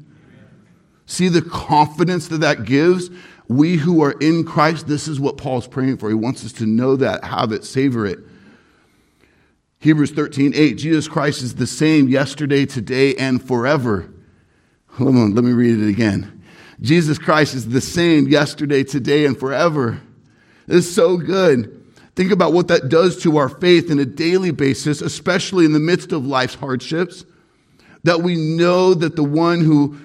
[1.08, 3.10] See the confidence that that gives?
[3.48, 6.10] We who are in Christ, this is what Paul's praying for.
[6.10, 8.20] He wants us to know that, have it, savor it.
[9.80, 10.78] Hebrews 13, 8.
[10.78, 14.14] Jesus Christ is the same yesterday, today, and forever.
[14.90, 16.44] Hold on, let me read it again.
[16.82, 20.00] Jesus Christ is the same yesterday, today, and forever.
[20.68, 21.78] Is so good
[22.18, 25.80] Think about what that does to our faith in a daily basis, especially in the
[25.80, 27.24] midst of life's hardships.
[28.06, 30.00] That we know that the one who,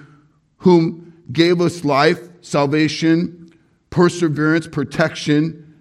[0.63, 3.53] whom gave us life, salvation,
[3.89, 5.75] perseverance, protection,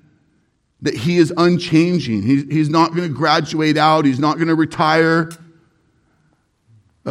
[0.80, 2.22] that he is unchanging.
[2.22, 4.04] He's, he's not going to graduate out.
[4.04, 5.30] He's not going to retire.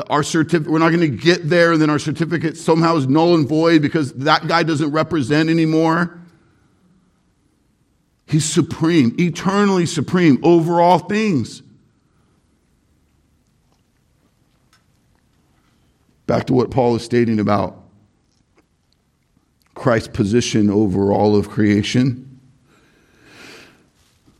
[0.09, 3.35] Our certificate, we're not going to get there and then our certificate somehow is null
[3.35, 6.19] and void because that guy doesn't represent anymore.
[8.27, 11.63] He's supreme, eternally supreme over all things.
[16.31, 17.77] Back to what Paul is stating about
[19.73, 22.39] Christ's position over all of creation.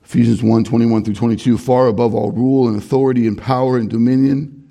[0.06, 4.70] Ephesians 1 21 through 22, far above all rule and authority and power and dominion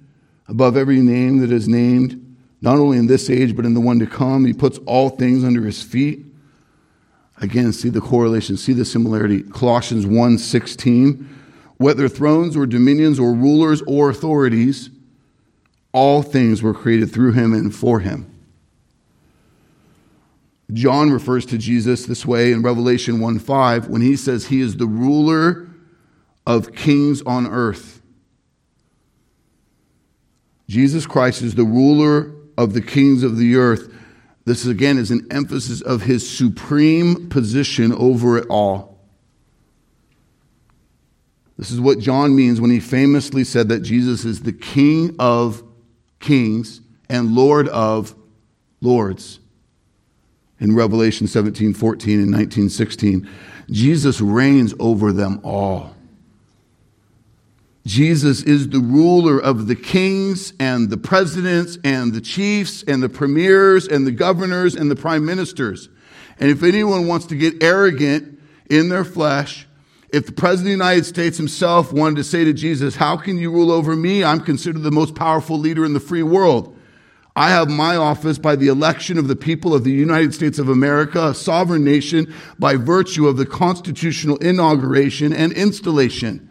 [0.48, 3.98] above every name that is named, not only in this age, but in the one
[3.98, 4.46] to come.
[4.46, 6.24] He puts all things under his feet.
[7.42, 9.42] Again, see the correlation, see the similarity.
[9.42, 11.28] Colossians 1 16.
[11.76, 14.88] Whether thrones or dominions or rulers or authorities,
[15.92, 18.26] all things were created through him and for him.
[20.72, 24.76] John refers to Jesus this way in Revelation 1 5 when he says he is
[24.76, 25.68] the ruler
[26.46, 28.00] of kings on earth.
[30.68, 33.92] Jesus Christ is the ruler of the kings of the earth.
[34.44, 39.00] This again is an emphasis of his supreme position over it all.
[41.58, 45.62] This is what John means when he famously said that Jesus is the King of
[46.20, 48.14] kings and Lord of
[48.80, 49.40] lords.
[50.60, 53.28] In Revelation 17, 14, and 19, 16,
[53.70, 55.96] Jesus reigns over them all.
[57.86, 63.08] Jesus is the ruler of the kings and the presidents and the chiefs and the
[63.08, 65.88] premiers and the governors and the prime ministers.
[66.38, 69.66] And if anyone wants to get arrogant in their flesh,
[70.12, 73.38] if the president of the United States himself wanted to say to Jesus, How can
[73.38, 74.24] you rule over me?
[74.24, 76.76] I'm considered the most powerful leader in the free world.
[77.36, 80.68] I have my office by the election of the people of the United States of
[80.68, 86.46] America, a sovereign nation, by virtue of the constitutional inauguration and installation.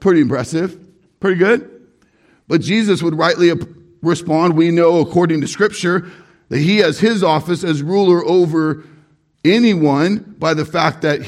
[0.00, 0.78] Pretty impressive.
[1.20, 1.68] Pretty good.
[2.48, 3.52] But Jesus would rightly
[4.02, 6.10] respond We know, according to Scripture,
[6.48, 8.84] that he has his office as ruler over
[9.44, 11.20] anyone by the fact that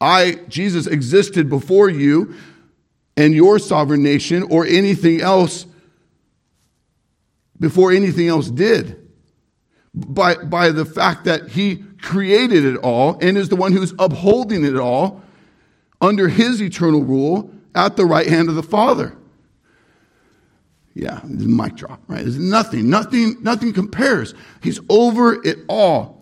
[0.00, 2.34] I, Jesus, existed before you
[3.16, 5.66] and your sovereign nation or anything else
[7.58, 8.96] before anything else did.
[9.94, 14.64] By, by the fact that he created it all and is the one who's upholding
[14.64, 15.22] it all
[16.00, 19.16] under his eternal rule at the right hand of the Father.
[20.94, 22.22] Yeah, mic drop, right?
[22.22, 24.34] There's nothing, nothing, nothing compares.
[24.62, 26.19] He's over it all.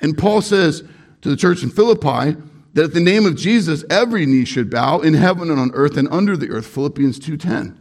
[0.00, 0.82] And Paul says
[1.22, 2.36] to the church in Philippi
[2.74, 5.96] that at the name of Jesus, every knee should bow in heaven and on earth
[5.96, 6.66] and under the earth.
[6.66, 7.76] Philippians 2:10.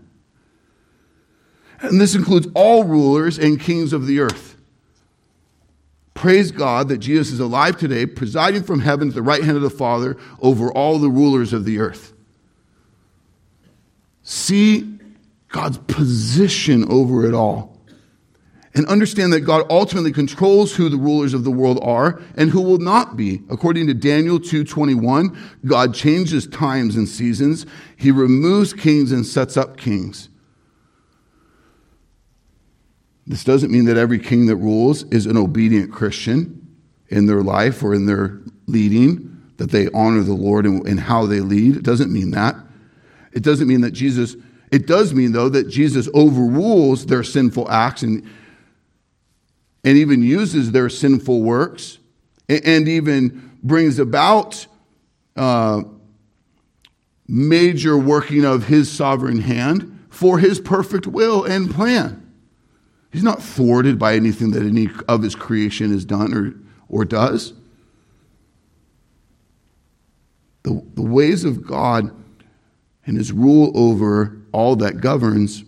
[1.81, 4.55] And this includes all rulers and kings of the earth.
[6.13, 9.63] Praise God that Jesus is alive today, presiding from heaven at the right hand of
[9.63, 12.13] the Father over all the rulers of the earth.
[14.23, 14.97] See
[15.49, 17.74] God's position over it all.
[18.75, 22.59] And understand that God ultimately controls who the rulers of the world are and who
[22.61, 23.41] will not be.
[23.49, 27.65] According to Daniel 2:21, God changes times and seasons.
[27.95, 30.27] He removes kings and sets up kings.
[33.25, 36.67] This doesn't mean that every king that rules is an obedient Christian
[37.07, 41.39] in their life or in their leading, that they honor the Lord in, how they
[41.39, 41.77] lead.
[41.77, 42.55] It doesn't mean that.
[43.31, 44.35] It doesn't mean that Jesus,
[44.71, 48.21] it does mean, though, that Jesus overrules their sinful acts and,
[49.85, 51.99] and even uses their sinful works
[52.49, 54.65] and, even brings about
[55.35, 55.83] uh,
[57.27, 62.21] major working of his sovereign hand for his perfect will and plan.
[63.11, 66.55] He's not thwarted by anything that any of his creation has done or,
[66.89, 67.53] or does.
[70.63, 72.11] The, the ways of God
[73.05, 75.63] and his rule over all that governs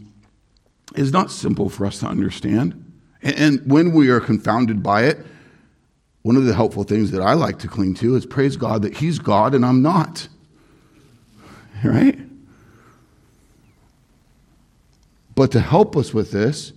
[0.95, 2.84] is not simple for us to understand.
[3.22, 5.26] And when we are confounded by it,
[6.22, 8.97] one of the helpful things that I like to cling to is praise God that
[8.97, 10.28] he's God and I'm not.
[11.84, 12.18] Right?
[15.36, 16.74] But to help us with this,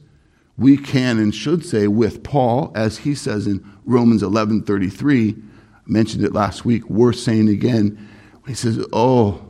[0.58, 5.34] we can and should say with Paul, as he says in Romans 11 33,
[5.86, 8.08] mentioned it last week, worth saying again,
[8.46, 9.42] he says, Oh,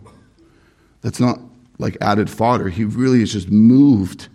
[1.00, 1.40] that's not
[1.78, 2.68] like added fodder.
[2.68, 4.28] He really is just moved.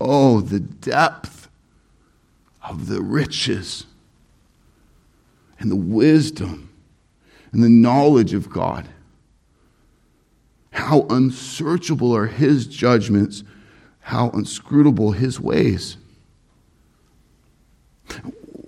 [0.00, 1.39] Oh, the depth
[2.62, 3.86] of the riches
[5.58, 6.70] and the wisdom
[7.52, 8.88] and the knowledge of God.
[10.72, 13.42] How unsearchable are his judgments,
[14.00, 15.96] how inscrutable his ways.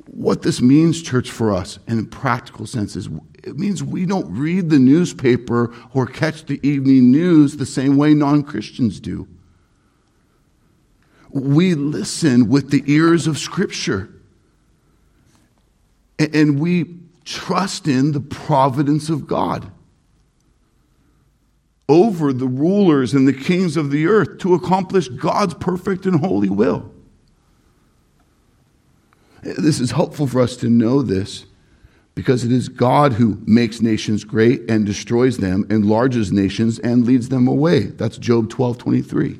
[0.06, 3.08] What this means, church, for us in practical sense is
[3.42, 8.14] it means we don't read the newspaper or catch the evening news the same way
[8.14, 9.26] non Christians do.
[11.32, 14.08] We listen with the ears of Scripture.
[16.18, 19.70] And we trust in the providence of God
[21.88, 26.48] over the rulers and the kings of the earth to accomplish God's perfect and holy
[26.48, 26.90] will.
[29.42, 31.46] This is helpful for us to know this
[32.14, 37.28] because it is God who makes nations great and destroys them, enlarges nations and leads
[37.28, 37.86] them away.
[37.86, 39.38] That's Job 12 23.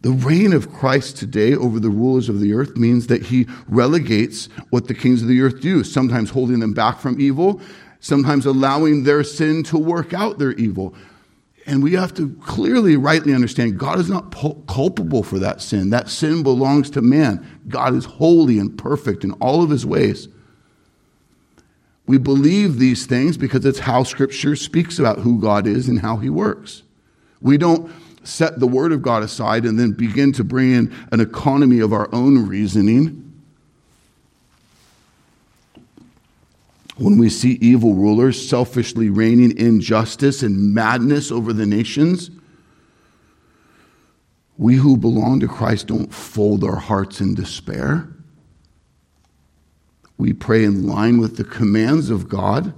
[0.00, 4.46] The reign of Christ today over the rulers of the earth means that he relegates
[4.70, 7.60] what the kings of the earth do, sometimes holding them back from evil,
[7.98, 10.94] sometimes allowing their sin to work out their evil.
[11.66, 15.90] And we have to clearly, rightly understand God is not culpable for that sin.
[15.90, 17.44] That sin belongs to man.
[17.68, 20.28] God is holy and perfect in all of his ways.
[22.06, 26.16] We believe these things because it's how Scripture speaks about who God is and how
[26.16, 26.84] he works.
[27.42, 27.92] We don't
[28.28, 31.92] set the Word of God aside and then begin to bring in an economy of
[31.92, 33.24] our own reasoning.
[36.96, 42.30] When we see evil rulers selfishly reigning injustice and madness over the nations,
[44.58, 48.08] we who belong to Christ don't fold our hearts in despair.
[50.18, 52.74] We pray in line with the commands of God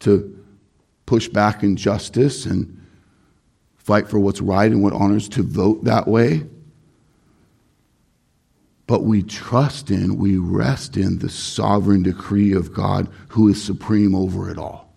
[0.00, 0.42] to
[1.04, 2.77] push back injustice and
[3.88, 6.44] fight for what's right and what honors to vote that way.
[8.86, 14.14] But we trust in, we rest in the sovereign decree of God who is supreme
[14.14, 14.94] over it all.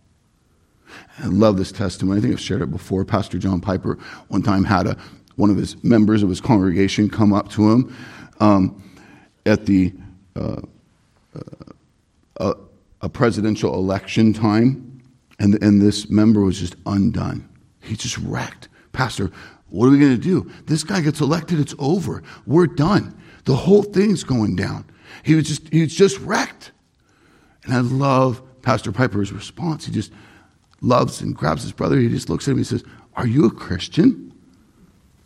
[1.20, 2.20] I love this testimony.
[2.20, 3.06] I think I've shared it before.
[3.06, 4.98] Pastor John Piper one time had a,
[5.38, 7.96] one of his members of his congregation come up to him
[8.42, 8.84] um,
[9.46, 9.94] at the
[10.36, 10.62] uh,
[12.38, 12.54] uh,
[13.02, 15.02] a presidential election time,
[15.40, 17.48] and, and this member was just undone.
[17.82, 18.68] He just wrecked.
[18.92, 19.32] Pastor,
[19.70, 20.52] what are we going to do?
[20.66, 22.24] This guy gets elected, it's over.
[22.46, 23.18] We're done.
[23.46, 24.86] The whole thing's going down.
[25.24, 26.72] He was just, he was just wrecked.
[27.64, 29.86] And I love Pastor Piper's response.
[29.86, 30.12] He just
[30.82, 31.98] loves and grabs his brother.
[32.00, 32.84] He just looks at him and says,
[33.16, 34.34] Are you a Christian?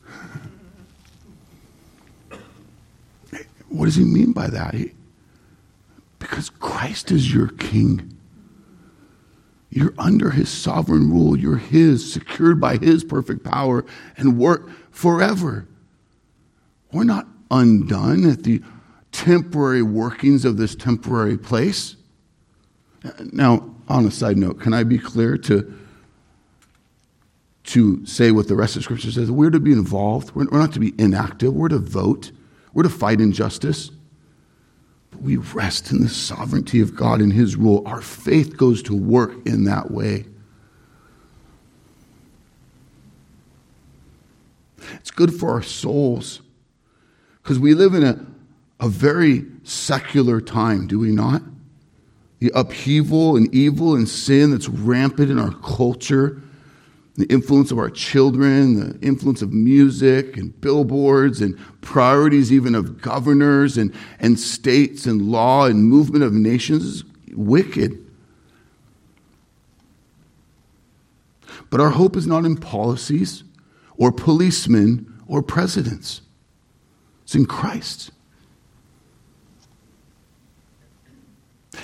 [3.70, 4.74] what does he mean by that?
[4.74, 4.92] He,
[6.20, 8.15] because Christ is your king.
[9.76, 11.38] You're under his sovereign rule.
[11.38, 13.84] You're his, secured by his perfect power
[14.16, 15.68] and work forever.
[16.94, 18.62] We're not undone at the
[19.12, 21.98] temporary workings of this temporary place.
[23.34, 25.78] Now, on a side note, can I be clear to,
[27.66, 29.30] to say what the rest of Scripture says?
[29.30, 30.34] We're to be involved.
[30.36, 31.54] We're, we're not to be inactive.
[31.54, 32.32] We're to vote.
[32.74, 33.92] We're to fight injustice
[35.22, 37.84] we rest in the sovereignty of God and His rule.
[37.86, 40.26] Our faith goes to work in that way.
[44.94, 46.42] It's good for our souls
[47.42, 48.26] because we live in a,
[48.80, 51.42] a very secular time, do we not?
[52.40, 56.42] The upheaval and evil and sin that's rampant in our culture
[57.18, 63.02] the influence of our children, the influence of music and billboards and priorities even of
[63.02, 68.06] governors and, and states and law and movement of nations is wicked.
[71.70, 73.44] But our hope is not in policies
[73.98, 76.22] or policemen or presidents.
[77.24, 78.12] It's in Christ.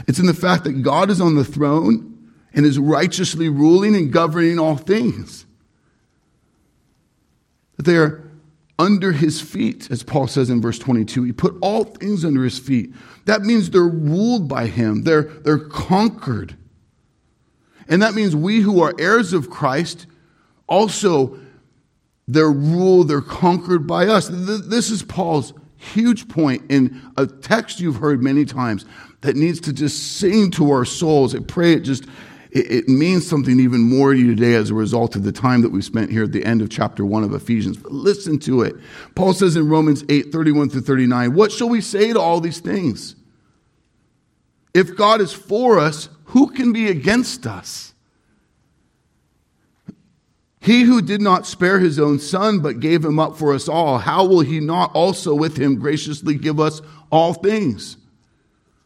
[0.08, 2.11] It's in the fact that God is on the throne
[2.54, 5.46] and is righteously ruling and governing all things.
[7.78, 8.30] That they are
[8.78, 11.24] under his feet, as Paul says in verse 22.
[11.24, 12.94] He put all things under his feet.
[13.26, 16.56] That means they're ruled by him, they're, they're conquered.
[17.88, 20.08] And that means we who are heirs of Christ
[20.68, 21.38] also,
[22.28, 24.30] they're ruled, they're conquered by us.
[24.32, 28.86] This is Paul's huge point in a text you've heard many times
[29.22, 31.36] that needs to just sing to our souls.
[31.36, 32.06] I pray it just
[32.52, 35.62] it, it means something even more to you today as a result of the time
[35.62, 37.78] that we spent here at the end of chapter 1 of Ephesians.
[37.78, 38.76] But listen to it.
[39.16, 42.60] Paul says in Romans 8 31 through 39, What shall we say to all these
[42.60, 43.16] things?
[44.74, 47.94] If God is for us, who can be against us?
[50.60, 53.98] He who did not spare his own son, but gave him up for us all,
[53.98, 56.82] how will he not also with him graciously give us
[57.12, 57.98] all things?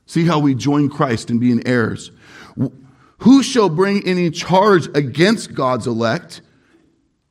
[0.05, 2.11] See how we join Christ in being heirs.
[3.20, 6.41] Who shall bring any charge against God's elect?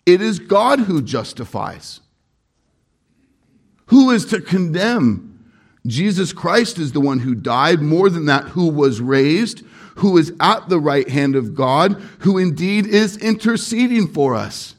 [0.07, 2.01] It is God who justifies.
[3.87, 5.31] Who is to condemn?
[5.87, 9.63] Jesus Christ is the one who died, more than that, who was raised,
[9.97, 14.75] who is at the right hand of God, who indeed is interceding for us.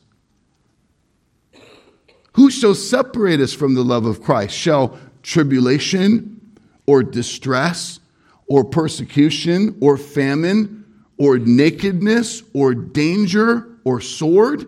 [2.33, 4.55] Who shall separate us from the love of Christ?
[4.55, 7.99] Shall tribulation or distress
[8.47, 10.84] or persecution or famine
[11.17, 14.65] or nakedness or danger or sword?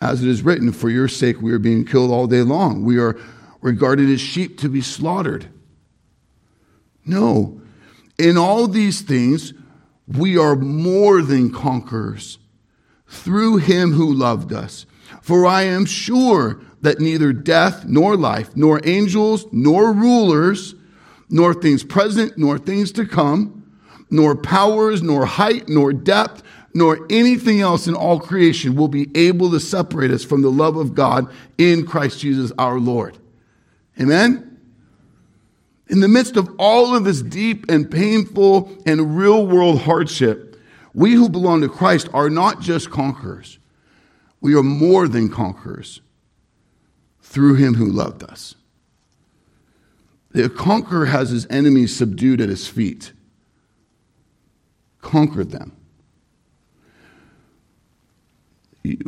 [0.00, 2.84] As it is written, for your sake we are being killed all day long.
[2.84, 3.18] We are
[3.60, 5.48] regarded as sheep to be slaughtered.
[7.04, 7.60] No.
[8.18, 9.54] In all these things,
[10.06, 12.38] we are more than conquerors
[13.08, 14.86] through him who loved us.
[15.22, 20.74] For I am sure that neither death nor life, nor angels, nor rulers,
[21.28, 23.57] nor things present, nor things to come,
[24.10, 26.42] nor powers, nor height, nor depth,
[26.74, 30.76] nor anything else in all creation will be able to separate us from the love
[30.76, 33.18] of God in Christ Jesus our Lord.
[34.00, 34.58] Amen?
[35.88, 40.56] In the midst of all of this deep and painful and real world hardship,
[40.94, 43.58] we who belong to Christ are not just conquerors.
[44.40, 46.00] We are more than conquerors
[47.22, 48.54] through him who loved us.
[50.30, 53.12] The conqueror has his enemies subdued at his feet,
[55.00, 55.72] conquered them.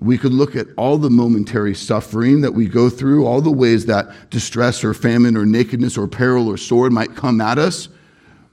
[0.01, 3.87] We could look at all the momentary suffering that we go through, all the ways
[3.87, 7.89] that distress or famine or nakedness or peril or sword might come at us,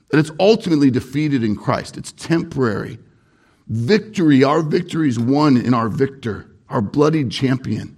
[0.10, 1.98] that it's ultimately defeated in Christ.
[1.98, 3.00] It's temporary.
[3.68, 7.98] Victory, our victory is won in our victor, our bloodied champion.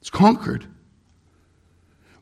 [0.00, 0.66] It's conquered.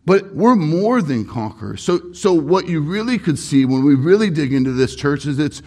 [0.07, 1.83] But we're more than conquerors.
[1.83, 5.39] So, so what you really could see when we really dig into this church is
[5.39, 5.63] it's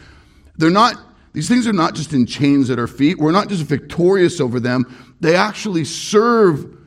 [0.58, 0.96] they're not
[1.34, 3.18] these things are not just in chains at our feet.
[3.18, 4.86] We're not just victorious over them.
[5.20, 6.78] They actually serve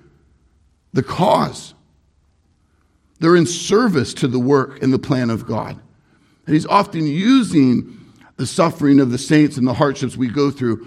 [0.93, 1.75] the cause.
[3.19, 5.81] They're in service to the work and the plan of God.
[6.47, 7.99] And he's often using
[8.37, 10.87] the suffering of the saints and the hardships we go through,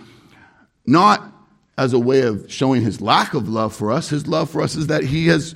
[0.86, 1.34] not
[1.78, 4.10] as a way of showing his lack of love for us.
[4.10, 5.56] His love for us is that he has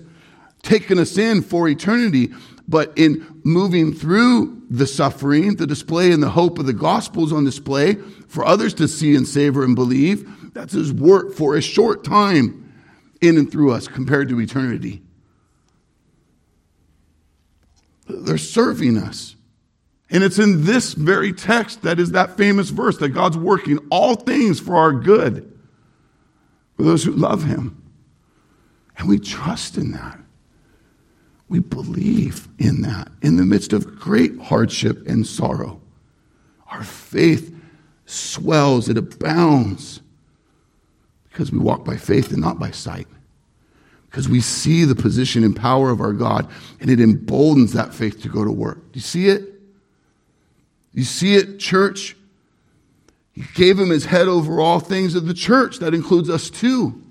[0.64, 2.32] taken us in for eternity,
[2.68, 7.34] but in moving through the suffering, the display and the hope of the gospel is
[7.34, 7.96] on display
[8.28, 10.54] for others to see and savor and believe.
[10.54, 12.74] That's his work for a short time
[13.22, 15.02] in and through us compared to eternity.
[18.08, 19.36] They're serving us.
[20.10, 24.16] And it's in this very text that is that famous verse that God's working all
[24.16, 25.52] things for our good
[26.78, 27.82] for those who love him.
[28.98, 30.20] And we trust in that.
[31.54, 35.80] We believe in that in the midst of great hardship and sorrow.
[36.68, 37.56] Our faith
[38.08, 40.02] swells, it abounds
[41.30, 43.06] because we walk by faith and not by sight.
[44.10, 46.50] Because we see the position and power of our God
[46.80, 48.92] and it emboldens that faith to go to work.
[48.92, 49.44] Do you see it?
[50.92, 52.18] You see it, church?
[53.34, 55.78] He gave him his head over all things of the church.
[55.78, 57.03] That includes us too.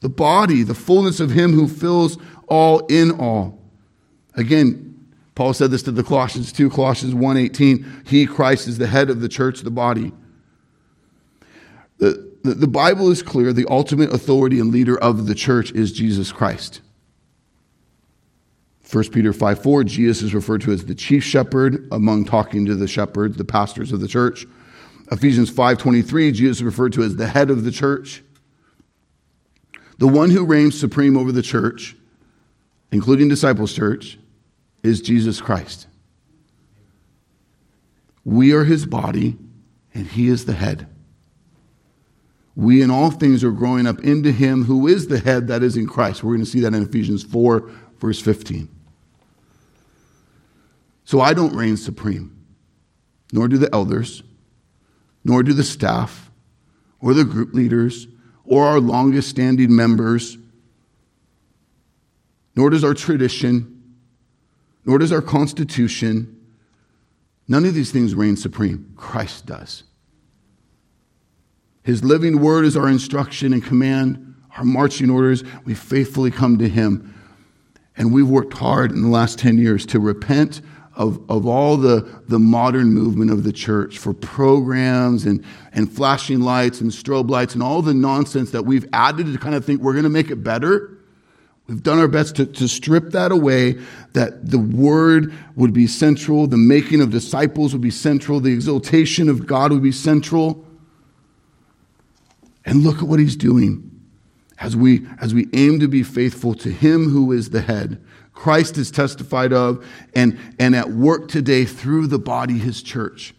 [0.00, 2.18] The body, the fullness of him who fills
[2.48, 3.58] all in all.
[4.34, 4.86] Again,
[5.34, 8.06] Paul said this to the Colossians 2, Colossians 1:18.
[8.06, 10.12] He, Christ, is the head of the church, the body.
[11.98, 13.52] The, the, the Bible is clear.
[13.52, 16.80] The ultimate authority and leader of the church is Jesus Christ.
[18.90, 22.74] 1 Peter 5 4, Jesus is referred to as the chief shepherd among talking to
[22.74, 24.46] the shepherds, the pastors of the church.
[25.10, 28.22] Ephesians 5:23, Jesus is referred to as the head of the church.
[29.98, 31.96] The one who reigns supreme over the church,
[32.92, 34.18] including disciples church,
[34.82, 35.86] is Jesus Christ.
[38.24, 39.36] We are his body
[39.94, 40.86] and he is the head.
[42.54, 45.76] We in all things are growing up into him who is the head that is
[45.76, 46.22] in Christ.
[46.22, 48.68] We're going to see that in Ephesians 4 verse 15.
[51.04, 52.36] So I don't reign supreme,
[53.32, 54.22] nor do the elders
[55.26, 56.30] nor do the staff
[57.00, 58.06] or the group leaders
[58.46, 60.38] or our longest standing members,
[62.54, 63.82] nor does our tradition,
[64.84, 66.32] nor does our constitution.
[67.48, 68.92] None of these things reign supreme.
[68.96, 69.84] Christ does.
[71.82, 75.44] His living word is our instruction and command, our marching orders.
[75.64, 77.14] We faithfully come to Him.
[77.96, 80.60] And we've worked hard in the last 10 years to repent
[80.96, 86.40] of, of all the, the modern movement of the church for programs and, and flashing
[86.40, 89.82] lights and strobe lights and all the nonsense that we've added to kind of think
[89.82, 90.98] we're going to make it better.
[91.66, 93.78] We've done our best to, to strip that away,
[94.12, 99.28] that the word would be central, the making of disciples would be central, the exaltation
[99.28, 100.64] of God would be central.
[102.64, 103.90] And look at what he's doing
[104.58, 108.02] as we, as we aim to be faithful to him who is the head.
[108.36, 109.84] Christ is testified of
[110.14, 113.34] and, and at work today through the body, his church.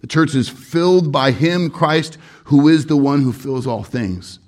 [0.00, 4.40] The church is filled by him, Christ, who is the one who fills all things.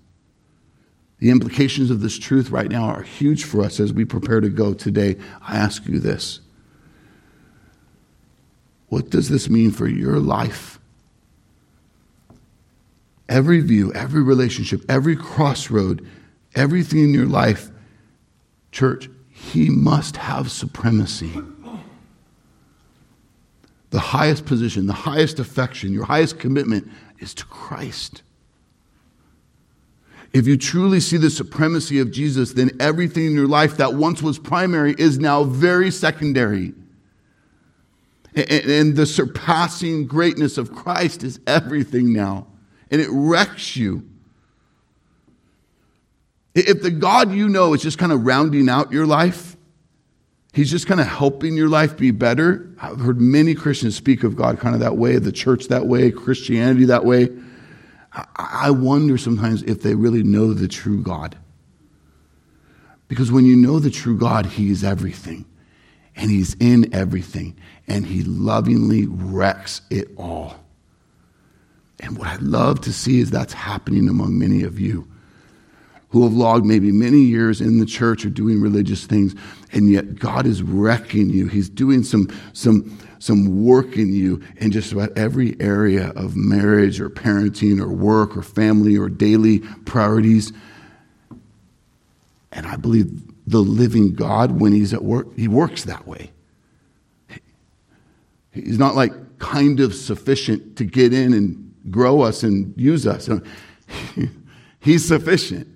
[1.19, 4.49] The implications of this truth right now are huge for us as we prepare to
[4.49, 5.17] go today.
[5.43, 6.41] I ask you this
[8.89, 10.81] What does this mean for your life?
[13.29, 16.09] Every view, every relationship, every crossroad,
[16.55, 17.71] everything in your life,
[18.73, 19.11] church,
[19.41, 21.33] he must have supremacy.
[23.91, 26.89] The highest position, the highest affection, your highest commitment
[27.19, 28.23] is to Christ.
[30.33, 34.23] If you truly see the supremacy of Jesus, then everything in your life that once
[34.23, 36.73] was primary is now very secondary.
[38.37, 42.47] And the surpassing greatness of Christ is everything now.
[42.93, 44.09] And it wrecks you.
[46.67, 49.57] If the God you know is just kind of rounding out your life,
[50.53, 52.69] He's just kind of helping your life be better.
[52.81, 56.11] I've heard many Christians speak of God kind of that way, the church that way,
[56.11, 57.29] Christianity that way.
[58.35, 61.37] I wonder sometimes if they really know the true God.
[63.07, 65.45] Because when you know the true God, He is everything,
[66.17, 67.57] and He's in everything,
[67.87, 70.57] and He lovingly wrecks it all.
[72.01, 75.07] And what I love to see is that's happening among many of you
[76.11, 79.35] who have logged maybe many years in the church or doing religious things,
[79.73, 81.47] and yet God is wrecking you.
[81.47, 87.01] He's doing some, some, some work in you in just about every area of marriage
[87.01, 90.53] or parenting or work or family or daily priorities.
[92.51, 96.33] And I believe the living God, when He's at work, He works that way.
[98.53, 103.31] He's not like kind of sufficient to get in and grow us and use us.
[104.81, 105.69] He's sufficient.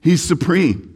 [0.00, 0.94] He's supreme.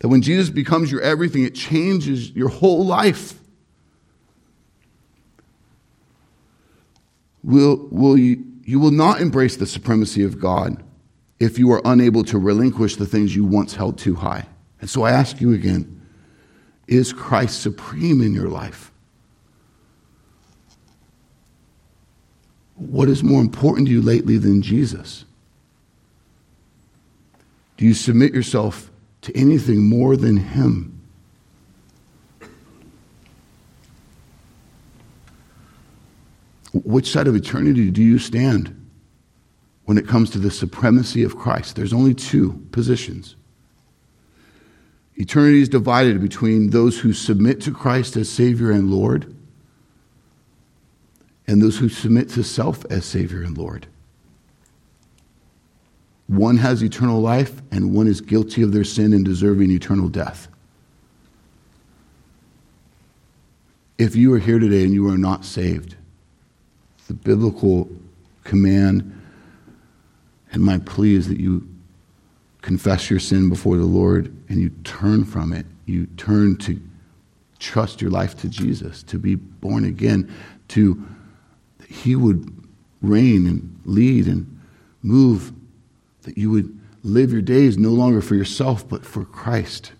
[0.00, 3.34] That when Jesus becomes your everything, it changes your whole life.
[7.42, 10.82] Will, will you, you will not embrace the supremacy of God
[11.38, 14.46] if you are unable to relinquish the things you once held too high.
[14.80, 15.96] And so I ask you again
[16.86, 18.90] is Christ supreme in your life?
[22.74, 25.24] What is more important to you lately than Jesus?
[27.80, 28.90] Do you submit yourself
[29.22, 31.00] to anything more than Him?
[36.74, 38.86] Which side of eternity do you stand
[39.86, 41.74] when it comes to the supremacy of Christ?
[41.74, 43.34] There's only two positions.
[45.16, 49.34] Eternity is divided between those who submit to Christ as Savior and Lord
[51.46, 53.86] and those who submit to self as Savior and Lord.
[56.30, 60.46] One has eternal life, and one is guilty of their sin and deserving eternal death.
[63.98, 65.96] If you are here today and you are not saved,
[67.08, 67.90] the biblical
[68.44, 69.20] command
[70.52, 71.68] and my plea is that you
[72.62, 75.66] confess your sin before the Lord and you turn from it.
[75.86, 76.80] You turn to
[77.58, 80.32] trust your life to Jesus, to be born again,
[80.68, 81.04] to
[81.88, 82.56] He would
[83.02, 84.60] reign and lead and
[85.02, 85.52] move
[86.30, 89.90] that you would live your days no longer for yourself, but for Christ.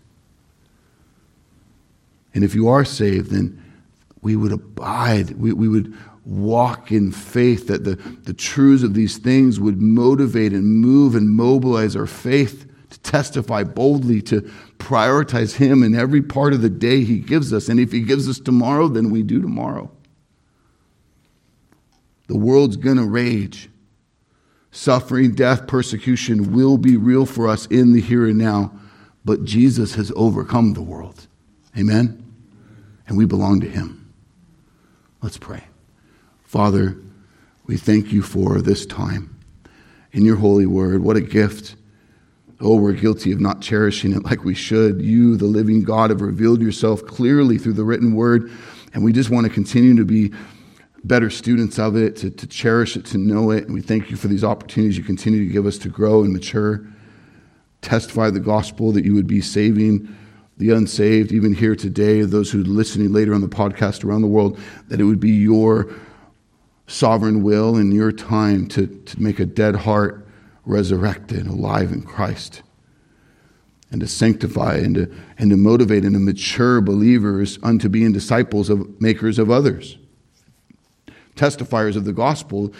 [2.32, 3.60] And if you are saved, then
[4.22, 5.92] we would abide, we, we would
[6.24, 11.28] walk in faith, that the, the truths of these things would motivate and move and
[11.28, 14.42] mobilize our faith to testify boldly, to
[14.78, 17.68] prioritize Him in every part of the day He gives us.
[17.68, 19.90] And if He gives us tomorrow, then we do tomorrow.
[22.28, 23.69] The world's going to rage.
[24.72, 28.72] Suffering, death, persecution will be real for us in the here and now,
[29.24, 31.26] but Jesus has overcome the world.
[31.76, 32.24] Amen?
[33.06, 34.12] And we belong to him.
[35.22, 35.64] Let's pray.
[36.44, 36.96] Father,
[37.66, 39.36] we thank you for this time
[40.12, 41.02] in your holy word.
[41.02, 41.76] What a gift.
[42.60, 45.00] Oh, we're guilty of not cherishing it like we should.
[45.00, 48.50] You, the living God, have revealed yourself clearly through the written word,
[48.92, 50.32] and we just want to continue to be
[51.04, 53.64] better students of it, to, to cherish it, to know it.
[53.64, 56.32] And we thank you for these opportunities you continue to give us to grow and
[56.32, 56.86] mature,
[57.80, 60.14] testify the gospel that you would be saving
[60.58, 64.28] the unsaved, even here today, those who are listening later on the podcast around the
[64.28, 65.90] world, that it would be your
[66.86, 70.28] sovereign will and your time to, to make a dead heart
[70.66, 72.62] resurrected, alive in Christ.
[73.90, 78.68] And to sanctify and to, and to motivate and to mature believers unto being disciples
[78.68, 79.96] of makers of others,
[81.40, 82.72] testifiers of the gospel,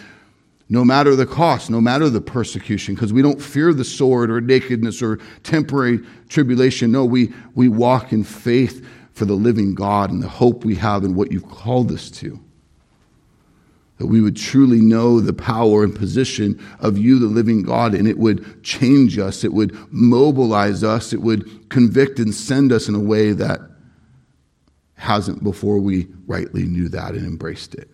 [0.68, 4.40] no matter the cost, no matter the persecution, because we don't fear the sword or
[4.40, 6.92] nakedness or temporary tribulation.
[6.92, 11.04] No, we, we walk in faith for the living God and the hope we have
[11.04, 12.38] in what you've called us to
[14.00, 18.08] that we would truly know the power and position of you, the living God, and
[18.08, 22.94] it would change us, it would mobilize us, it would convict and send us in
[22.94, 23.60] a way that
[24.94, 27.90] hasn't before we rightly knew that and embraced it.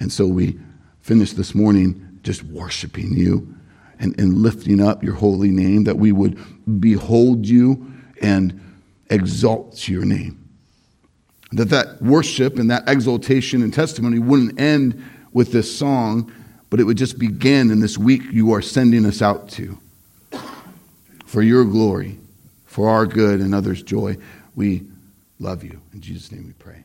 [0.00, 0.58] And so we
[1.00, 3.54] finished this morning just worshiping you
[3.98, 6.38] and, and lifting up your holy name, that we would
[6.80, 8.60] behold you and
[9.10, 10.48] exalt your name
[11.52, 16.32] that that worship and that exaltation and testimony wouldn't end with this song,
[16.70, 19.78] but it would just begin in this week you are sending us out to.
[21.24, 22.18] For your glory,
[22.66, 24.16] for our good and others' joy,
[24.54, 24.86] we
[25.38, 25.80] love you.
[25.92, 26.84] In Jesus' name we pray.